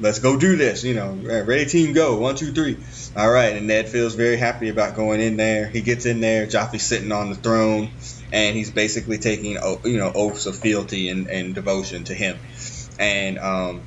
[0.00, 0.82] let's go do this.
[0.82, 1.12] You know,
[1.46, 2.18] ready team go.
[2.18, 2.78] One, two, three.
[3.16, 3.56] All right.
[3.56, 5.68] And Ned feels very happy about going in there.
[5.68, 6.46] He gets in there.
[6.46, 7.92] Joffrey's sitting on the throne,
[8.34, 9.52] and he's basically taking
[9.84, 12.36] you know oaths of fealty and, and devotion to him.
[12.98, 13.80] And um,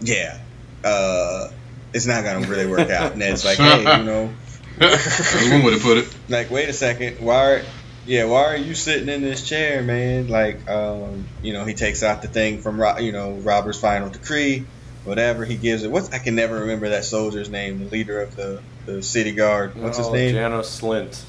[0.00, 0.38] yeah,
[0.84, 1.48] uh,
[1.94, 3.16] it's not gonna really work out.
[3.16, 4.30] Ned's like, hey, you know,
[4.78, 6.14] That's one way to put it.
[6.28, 7.62] like wait a second why are
[8.06, 12.02] yeah why are you sitting in this chair man like um you know he takes
[12.02, 14.64] out the thing from Ro- you know robert's final decree
[15.04, 18.36] whatever he gives it what's i can never remember that soldier's name the leader of
[18.36, 21.20] the the city guard what's his Oh, name Janos Slynt.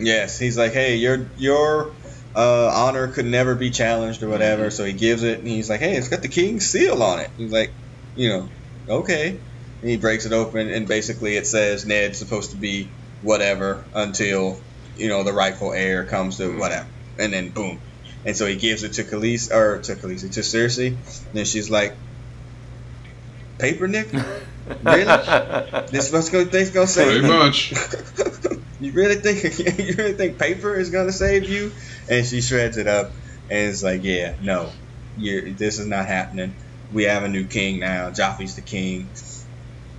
[0.00, 1.92] Yes he's like hey your your
[2.34, 4.70] uh, honor could never be challenged or whatever.
[4.70, 7.30] So he gives it and he's like hey it's got the king's seal on it.
[7.36, 7.72] He's like
[8.14, 8.48] you know
[8.88, 9.38] okay.
[9.80, 12.88] And he breaks it open and basically it says ned's supposed to be
[13.22, 14.60] whatever until
[14.96, 16.86] you know the rightful heir comes to whatever.
[17.18, 17.80] And then boom.
[18.24, 21.70] And so he gives it to Khaleesi or to Khaleesi to Cersei and then she's
[21.70, 21.94] like
[23.58, 24.08] paper nick?
[24.84, 25.04] Really?
[25.90, 27.18] This what's gonna thing's gonna say?
[27.18, 27.72] Pretty much.
[28.80, 31.72] you really think you really think paper is gonna save you?
[32.08, 33.12] And she shreds it up,
[33.48, 34.70] and it's like, yeah, no,
[35.18, 36.54] this is not happening.
[36.92, 38.10] We have a new king now.
[38.10, 39.08] Joffrey's the king.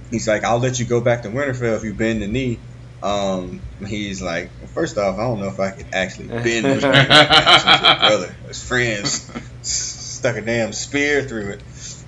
[0.09, 2.59] He's like, I'll let you go back to Winterfell if you bend the knee.
[3.01, 6.75] Um, he's like, well, first off, I don't know if I could actually bend the
[6.75, 6.81] knee.
[6.81, 11.63] Since your brother, as friends, stuck a damn spear through it.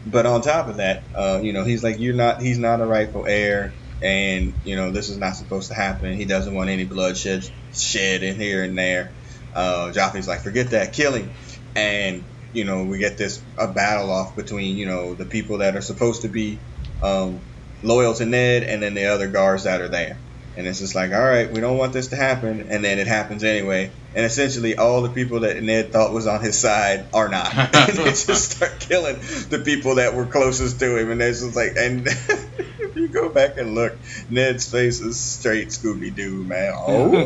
[0.05, 2.41] But on top of that, uh, you know, he's like, you're not.
[2.41, 3.71] He's not a rightful heir
[4.03, 6.13] and you know this is not supposed to happen.
[6.15, 7.43] He doesn't want any bloodshed
[7.73, 9.15] shed in here and there.
[9.53, 11.35] Uh, Joffrey's like, forget that, kill him,
[11.75, 15.75] and you know we get this a battle off between you know the people that
[15.77, 16.65] are supposed to be
[17.01, 17.47] um,
[17.83, 20.22] loyal to Ned and then the other guards that are there.
[20.55, 23.07] And it's just like, all right, we don't want this to happen, and then it
[23.07, 23.89] happens anyway.
[24.15, 27.51] And essentially, all the people that Ned thought was on his side are not.
[27.55, 29.15] and they just start killing
[29.49, 31.09] the people that were closest to him.
[31.09, 33.95] And it's just like, and if you go back and look,
[34.29, 36.73] Ned's face is straight Scooby Doo, man.
[36.75, 37.25] Oh,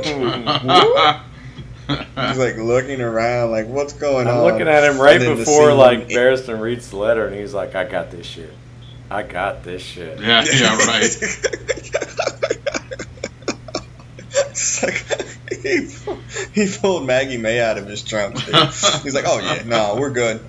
[1.87, 4.43] he's like looking around, like what's going I'm on?
[4.43, 7.35] looking at him right And then the before scene- like Barristan reads the letter, and
[7.35, 8.53] he's like, "I got this shit.
[9.09, 11.17] I got this shit." yeah, yeah, right.
[15.49, 15.89] Like, he,
[16.53, 18.37] he pulled Maggie May out of his trunk.
[18.37, 20.45] He's like, "Oh yeah, no, we're good.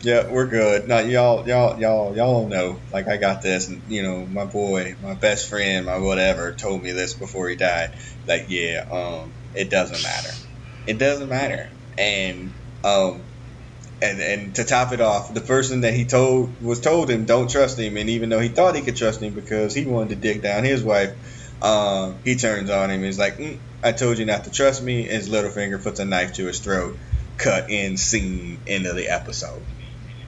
[0.00, 0.88] Yeah, we're good.
[0.88, 2.80] No, y'all, y'all, y'all, y'all know.
[2.92, 3.68] Like, I got this.
[3.68, 7.56] And you know, my boy, my best friend, my whatever, told me this before he
[7.56, 7.90] died.
[8.26, 10.30] Like, yeah, um, it doesn't matter.
[10.86, 11.70] It doesn't matter.
[11.96, 12.52] And
[12.84, 13.22] um,
[14.02, 17.50] and and to top it off, the person that he told was told him don't
[17.50, 20.16] trust him, and even though he thought he could trust him because he wanted to
[20.16, 21.14] dig down his wife,
[21.62, 23.02] uh, he turns on him.
[23.02, 26.04] He's like, mm, "I told you not to trust me." And his Littlefinger puts a
[26.04, 26.98] knife to his throat.
[27.38, 29.66] Cut in scene end of the episode.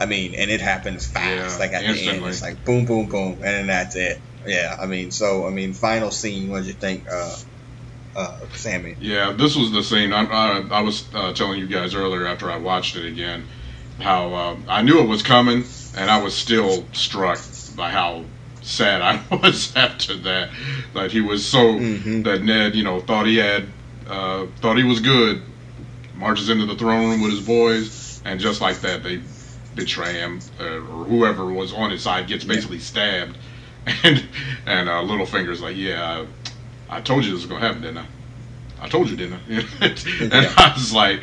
[0.01, 1.26] I mean, and it happens fast.
[1.26, 4.22] Yeah, like at the end, it's like boom, boom, boom, and then that's it.
[4.47, 6.51] Yeah, I mean, so I mean, final scene.
[6.51, 7.37] What did you think, uh,
[8.14, 8.97] uh, Sammy?
[9.01, 10.12] Yeah, this was the scene.
[10.12, 13.49] I, I, I was uh, telling you guys earlier after I watched it again
[14.01, 15.64] how uh, I knew it was coming,
[15.97, 17.41] and I was still struck
[17.76, 18.26] by how
[18.69, 20.51] sad I was after that.
[20.95, 22.25] That he was so Mhm.
[22.25, 23.64] that Ned, you know, thought he had,
[24.09, 25.43] uh, thought he was good,
[26.16, 29.21] marches into the throne room with his boys, and just like that, they
[29.75, 33.37] betray him, uh, or whoever was on his side gets basically stabbed,
[34.05, 34.25] and
[34.66, 36.25] and uh, Littlefinger's like, yeah.
[36.91, 38.07] I told you this was gonna happen, didn't I?
[38.81, 39.53] I told you, didn't I?
[39.85, 40.53] and Yeah.
[40.57, 41.21] I was like,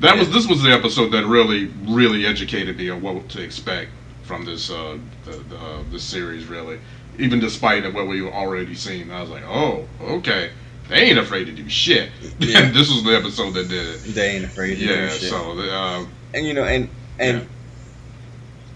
[0.00, 3.90] that was this was the episode that really, really educated me on what to expect
[4.32, 6.46] from this uh, the, the, uh, this series.
[6.46, 6.78] Really,
[7.18, 10.50] even despite what we've already seen, I was like, oh, okay,
[10.88, 12.10] they ain't afraid to do shit.
[12.38, 12.60] Yeah.
[12.60, 14.14] And this was the episode that did it.
[14.14, 15.08] They ain't afraid to do Yeah.
[15.08, 15.28] shit.
[15.30, 17.44] So uh, and you know and and Yeah.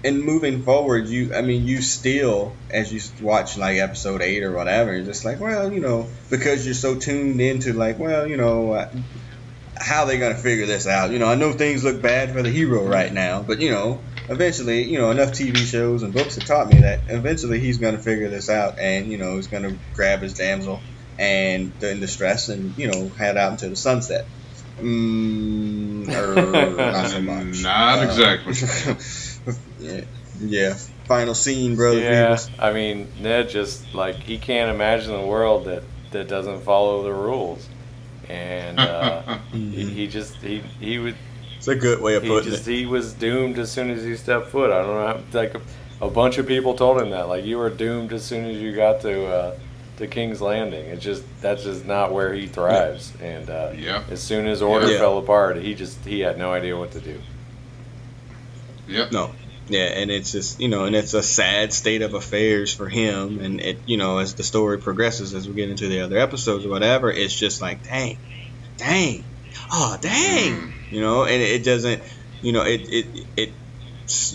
[0.04, 4.52] and moving forward you i mean you still as you watch like episode 8 or
[4.52, 8.36] whatever you're just like well you know because you're so tuned into like well you
[8.36, 8.90] know uh,
[9.74, 12.50] how they gonna figure this out you know i know things look bad for the
[12.50, 16.44] hero right now but you know eventually you know enough tv shows and books have
[16.44, 20.20] taught me that eventually he's gonna figure this out and you know he's gonna grab
[20.20, 20.80] his damsel
[21.18, 24.26] and in distress and you know head out into the sunset
[24.78, 27.62] Mm, er, not so much.
[27.62, 29.54] Not Uh, exactly.
[29.80, 30.00] yeah,
[30.38, 30.74] yeah.
[31.06, 31.98] Final scene, brother.
[31.98, 32.50] Yeah, Beavis.
[32.58, 37.12] I mean Ned just like he can't imagine a world that that doesn't follow the
[37.12, 37.66] rules,
[38.28, 41.16] and uh, he, he just he he would
[41.68, 42.72] It's a good way of he putting just it.
[42.72, 44.70] he was doomed as soon as he stepped foot.
[44.70, 45.60] I don't know, how, like a,
[46.00, 48.74] a bunch of people told him that, like you were doomed as soon as you
[48.74, 49.58] got to uh,
[49.98, 50.86] to King's Landing.
[50.86, 54.04] It's just that's just not where he thrives, and uh, Yeah.
[54.10, 54.98] as soon as order Yeah.
[54.98, 57.18] fell apart, he just he had no idea what to do.
[58.88, 59.12] yep.
[59.12, 59.32] No.
[59.68, 63.40] Yeah, and it's just you know, and it's a sad state of affairs for him.
[63.40, 66.64] And it, you know, as the story progresses, as we get into the other episodes
[66.64, 68.16] or whatever, it's just like, dang,
[68.76, 69.24] dang,
[69.72, 70.74] oh, dang, Mm.
[70.90, 72.02] you know, and it doesn't,
[72.40, 73.48] you know, it it it.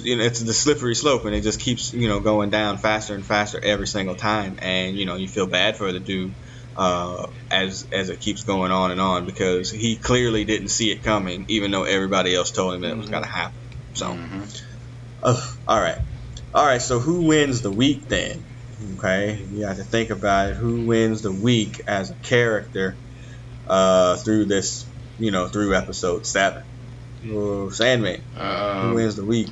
[0.03, 3.15] You know, it's the slippery slope, and it just keeps you know going down faster
[3.15, 6.35] and faster every single time, and you know you feel bad for the dude
[6.75, 11.03] uh, as as it keeps going on and on because he clearly didn't see it
[11.03, 13.11] coming, even though everybody else told him that it was Mhm.
[13.11, 13.53] going to happen.
[13.93, 14.61] So, Mhm.
[15.23, 15.97] Ugh, all right,
[16.53, 16.81] all right.
[16.81, 18.47] So who wins the week then?
[18.97, 20.55] Okay, you have to think about it.
[20.57, 22.99] Who wins the week as a character
[23.67, 26.63] uh, through this, you know, through episode seven?
[27.29, 28.21] Oh, Sandman.
[28.33, 29.49] Who Uh, wins the week?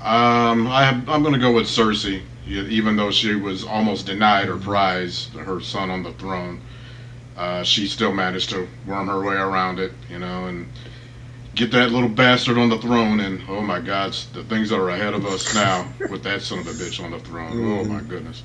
[0.00, 4.46] Um, I have, I'm going to go with Cersei, even though she was almost denied
[4.46, 6.60] her prize, her son on the throne.
[7.36, 10.66] Uh, she still managed to worm her way around it, you know, and
[11.54, 13.20] get that little bastard on the throne.
[13.20, 16.58] And oh my God, the things that are ahead of us now with that son
[16.60, 17.58] of a bitch on the throne.
[17.64, 18.42] Oh my goodness.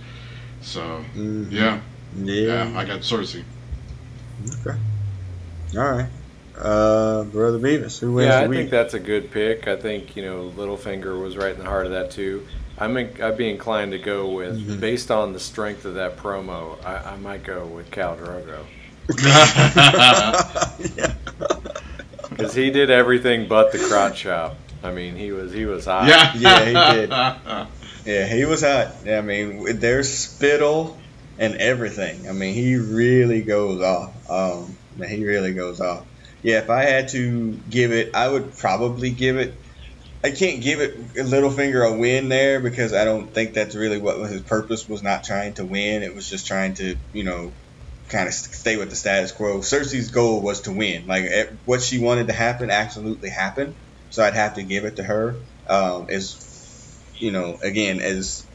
[0.61, 1.51] So Mhm.
[1.51, 1.79] yeah,
[2.15, 2.69] Yeah.
[2.71, 3.43] yeah, I got Cersei.
[4.65, 4.77] Okay.
[5.77, 6.07] All right.
[6.57, 9.67] Uh, Brother Beavis, who wins yeah, I think that's a good pick.
[9.67, 12.45] I think you know Littlefinger was right in the heart of that too.
[12.77, 14.79] I'm in, I'd be inclined to go with Mhm.
[14.79, 16.83] based on the strength of that promo.
[16.85, 18.63] I, I might go with Khal Drogo
[20.95, 21.13] yeah.
[22.29, 24.55] because he did everything but the crotch chop.
[24.83, 26.07] I mean, he was he was hot.
[26.07, 27.67] Yeah, Yeah, he did.
[28.03, 28.95] Yeah, he was hot.
[29.05, 30.97] Yeah, I mean, there's spittle
[31.37, 32.27] and everything.
[32.27, 34.29] I mean, he really goes off.
[34.29, 36.07] Um, man, he really goes off.
[36.43, 39.55] Yeah, if I had to give it, I would probably give it.
[40.23, 44.29] I can't give it Littlefinger a win there because I don't think that's really what
[44.29, 45.03] his purpose was.
[45.03, 47.55] Not trying to win, it was just trying to, you know,
[48.09, 49.59] kind of stay with the status quo.
[49.59, 51.07] Cersei's goal was to win.
[51.07, 51.25] Like
[51.65, 53.75] what she wanted to happen absolutely happened.
[54.09, 55.41] So I'd have to give it to her.
[55.69, 56.35] Um, as
[57.19, 58.47] you know, again, as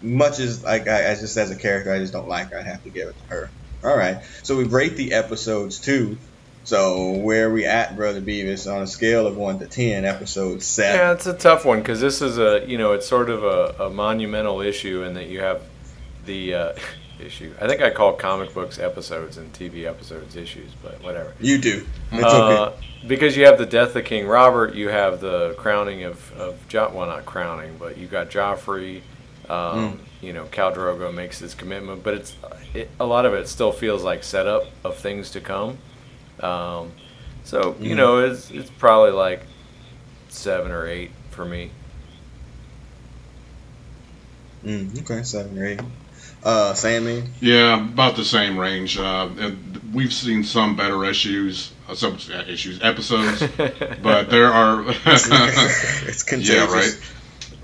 [0.00, 2.58] much as like I, as just as a character, I just don't like her.
[2.58, 3.52] I'd have to give it to her.
[3.84, 4.22] All right.
[4.42, 6.18] So we rate the episodes too.
[6.64, 10.04] So where are we at, brother Beavis, on a scale of one to ten?
[10.04, 10.98] Episode seven.
[11.00, 13.84] Yeah, it's a tough one because this is a you know it's sort of a,
[13.86, 15.62] a monumental issue in that you have
[16.26, 16.72] the uh,
[17.18, 17.52] issue.
[17.60, 21.32] I think I call comic books episodes and TV episodes issues, but whatever.
[21.40, 21.86] You do.
[22.12, 22.86] It's Uh, okay.
[23.08, 26.92] because you have the death of King Robert, you have the crowning of of jo-
[26.94, 29.00] well not crowning, but you got Joffrey.
[29.48, 32.36] Um, You know, Khal Drogo makes his commitment, but it's
[32.74, 35.78] it, a lot of it still feels like setup of things to come.
[36.40, 36.92] Um,
[37.44, 37.96] so you Mhm.
[37.96, 39.42] know, it's it's probably like
[40.28, 41.70] seven or eight for me.
[44.64, 45.80] Mm, okay, seven or eight.
[46.42, 47.30] Uh, Sandman.
[47.40, 48.98] Yeah, about the same range.
[48.98, 49.28] Uh,
[49.92, 53.42] we've seen some better issues, uh, some uh, issues, episodes,
[54.02, 54.84] but there are.
[54.86, 56.48] it's contagious.
[56.54, 56.98] Yeah, right.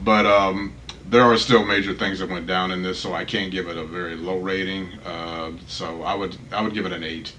[0.00, 0.72] But um,
[1.08, 3.76] there are still major things that went down in this, so I can't give it
[3.76, 4.92] a very low rating.
[5.04, 7.32] Uh, so I would I would give it an eight.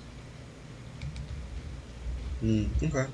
[2.44, 3.10] Mm, okay.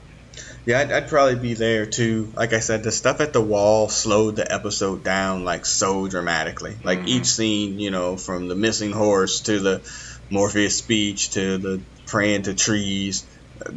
[0.65, 2.31] Yeah, I'd, I'd, probably be there too.
[2.35, 6.75] Like I said, the stuff at the wall slowed the episode down like so dramatically.
[6.83, 7.07] Like mm-hmm.
[7.09, 9.81] each scene, you know, from the missing horse to the
[10.29, 13.25] Morpheus speech to the praying to trees,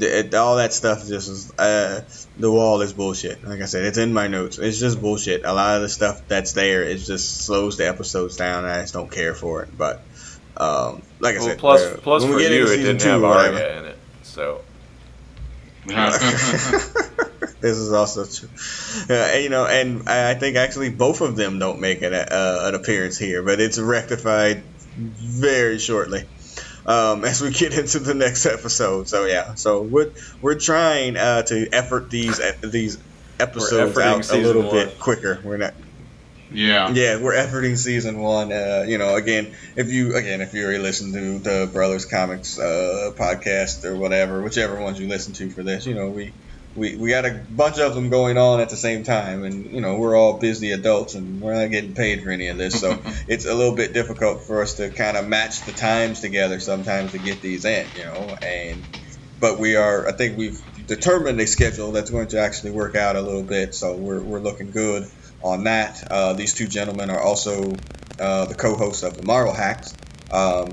[0.00, 1.52] it, all that stuff just is.
[1.58, 2.02] Uh,
[2.36, 3.44] the wall is bullshit.
[3.44, 4.58] Like I said, it's in my notes.
[4.58, 5.44] It's just bullshit.
[5.44, 8.64] A lot of the stuff that's there, it just slows the episodes down.
[8.64, 9.76] I just don't care for it.
[9.76, 10.02] But
[10.56, 13.84] um, like I well, said, plus, uh, plus for you, it didn't have Arya in
[13.86, 14.62] it, so.
[15.86, 18.48] this is also true.
[19.08, 22.74] Uh, you know, and I think actually both of them don't make an, uh, an
[22.74, 24.64] appearance here, but it's rectified
[24.96, 26.24] very shortly
[26.86, 29.08] um, as we get into the next episode.
[29.08, 32.98] So yeah, so we're we're trying uh, to effort these these
[33.38, 34.72] episodes out a little one.
[34.72, 35.40] bit quicker.
[35.42, 35.74] We're not.
[36.50, 36.90] Yeah.
[36.90, 38.52] Yeah, we're efforting season one.
[38.52, 42.58] Uh, you know, again, if you again if you already listen to the Brothas Comics
[42.58, 46.32] uh, podcast or whatever, whichever ones you listen to for this, you know, we
[46.76, 49.80] we, we got a bunch of them going on at the same time and you
[49.80, 52.98] know we're all busy adults and we're not getting paid for any of this so
[53.28, 57.12] it's a little bit difficult for us to kind of match the times together sometimes
[57.12, 58.82] to get these in you know and
[59.40, 63.16] but we are i think we've determined a schedule that's going to actually work out
[63.16, 65.08] a little bit so we're, we're looking good
[65.46, 66.06] on that.
[66.10, 67.74] Uh, these two gentlemen are also
[68.18, 69.94] uh, the co-hosts of the marvel hacks.
[70.30, 70.72] Um,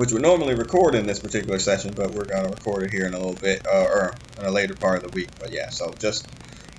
[0.00, 3.04] which would normally record in this particular session, but we're going to record it here
[3.04, 5.28] in a little bit, uh, or in a later part of the week.
[5.38, 6.26] But yeah, so just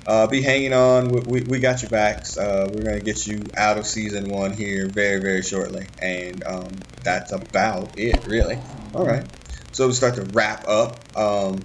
[0.08, 1.10] uh, be hanging on.
[1.10, 2.36] We, we, we got your backs.
[2.36, 5.86] Uh, we're going to get you out of season one here very, very shortly.
[6.02, 6.72] And um,
[7.04, 8.58] that's about it, really.
[8.96, 9.24] All right.
[9.72, 10.98] So we start to wrap up.
[11.16, 11.60] Um,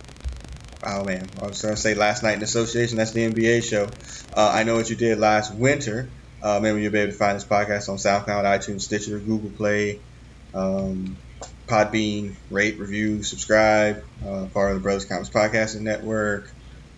[0.85, 1.27] oh, man.
[1.41, 2.99] I was going to say last night in association.
[2.99, 3.85] That's the NBA show.
[4.35, 6.11] Uh, I know what you did last winter.
[6.43, 10.01] Uh, maybe you'll be able to find this podcast on SoundCloud, iTunes, Stitcher, Google Play.
[10.53, 11.17] Um,
[11.67, 16.49] Podbean, rate, review, subscribe, uh, part of the Brothas Comics Podcasting Network,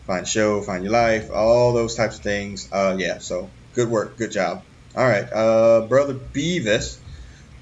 [0.07, 2.69] find show, find your life, all those types of things.
[2.71, 4.62] Uh, yeah, so good work, good job.
[4.95, 6.99] All right, uh, Brother Beavis.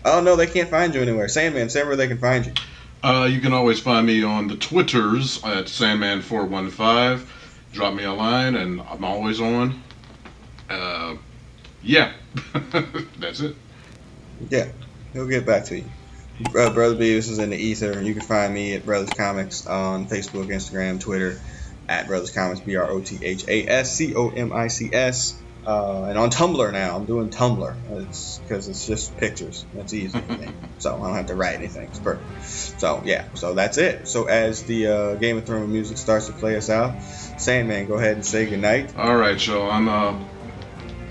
[0.04, 1.28] Oh, no, they can't find you anywhere.
[1.28, 2.52] Sandman, say where they can find you.
[3.02, 7.26] Uh, you can always find me on the Twitters at Sandman415.
[7.72, 9.82] Drop me a line, and I'm always on.
[10.68, 11.16] Uh,
[11.82, 12.12] yeah,
[13.18, 13.54] that's it.
[14.50, 14.72] Yeah,
[15.12, 15.90] he'll get back to you.
[16.40, 18.02] Uh, Brother Beavis is in the ether.
[18.02, 21.40] You can find me at Brothas Comics on Facebook, Instagram, Twitter,
[21.88, 24.90] at Brothas Comics, B R O T H A S C O M I C
[24.92, 25.40] S.
[25.66, 27.74] Uh, and on Tumblr now, I'm doing Tumblr.
[28.02, 29.64] It's because it's just pictures.
[29.74, 30.16] That's easy.
[30.16, 31.88] for me, so I don't have to write anything.
[31.88, 32.44] It's perfect.
[32.44, 34.06] So yeah, so that's it.
[34.06, 37.02] So as the uh, Game of Thrones music starts to play us out,
[37.38, 38.94] Sandman, go ahead and say goodnight.
[38.96, 39.70] All right, y'all.
[39.70, 40.18] I'm uh,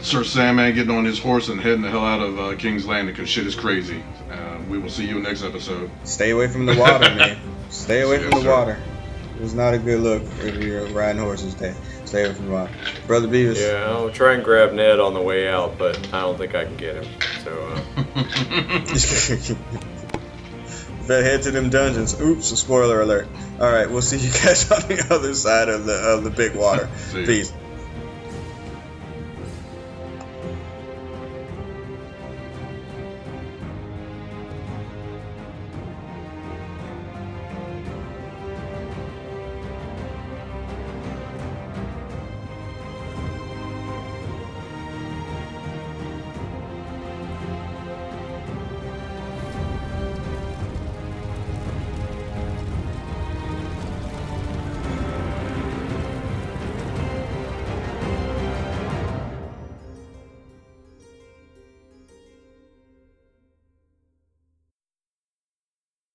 [0.06, 3.16] Sir Sandman getting on his horse and heading the hell out of uh, King's Landing
[3.16, 4.04] because shit is crazy.
[4.30, 5.90] Uh, we will see you next episode.
[6.04, 7.40] Stay away from the water, man.
[7.70, 8.52] Stay away yes, from the sir.
[8.52, 8.78] water.
[9.42, 11.54] It's not a good look if you're riding horses.
[11.54, 11.74] Stay,
[12.06, 12.72] stay away from the water.
[13.08, 13.60] Brother Beavis.
[13.60, 16.66] Yeah, I'll try and grab Ned on the way out, but I don't think I
[16.66, 17.12] can get him.
[17.44, 17.52] So.
[17.52, 17.82] Uh...
[21.08, 22.20] Better head to them dungeons.
[22.22, 23.28] Oops, a spoiler alert.
[23.60, 26.56] All right, we'll see you guys on the other side of the of the big
[26.56, 26.88] water.
[27.12, 27.52] Peace.